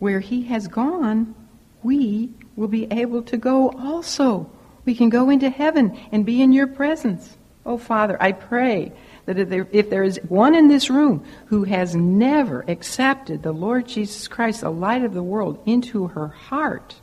[0.01, 1.35] where He has gone,
[1.83, 4.51] we will be able to go also.
[4.85, 7.37] We can go into heaven and be in your presence.
[7.65, 8.93] Oh, Father, I pray
[9.27, 13.53] that if there, if there is one in this room who has never accepted the
[13.53, 16.97] Lord Jesus Christ, the light of the world, into her heart,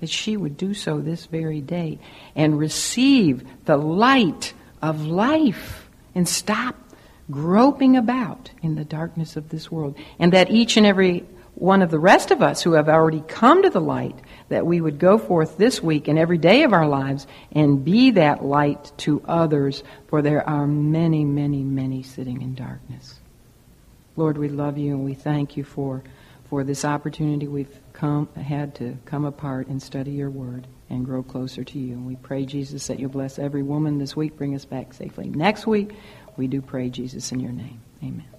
[0.00, 1.98] that she would do so this very day
[2.34, 6.76] and receive the light of life and stop
[7.30, 9.96] groping about in the darkness of this world.
[10.18, 11.24] And that each and every
[11.54, 14.16] one of the rest of us who have already come to the light,
[14.48, 18.10] that we would go forth this week and every day of our lives and be
[18.12, 23.20] that light to others, for there are many, many, many sitting in darkness.
[24.16, 26.02] Lord, we love you and we thank you for,
[26.48, 31.22] for this opportunity we've come, had to come apart and study your word and grow
[31.22, 31.94] closer to you.
[31.94, 35.30] And we pray, Jesus, that you'll bless every woman this week, bring us back safely.
[35.30, 35.92] Next week,
[36.36, 37.80] we do pray, Jesus, in your name.
[38.02, 38.33] Amen.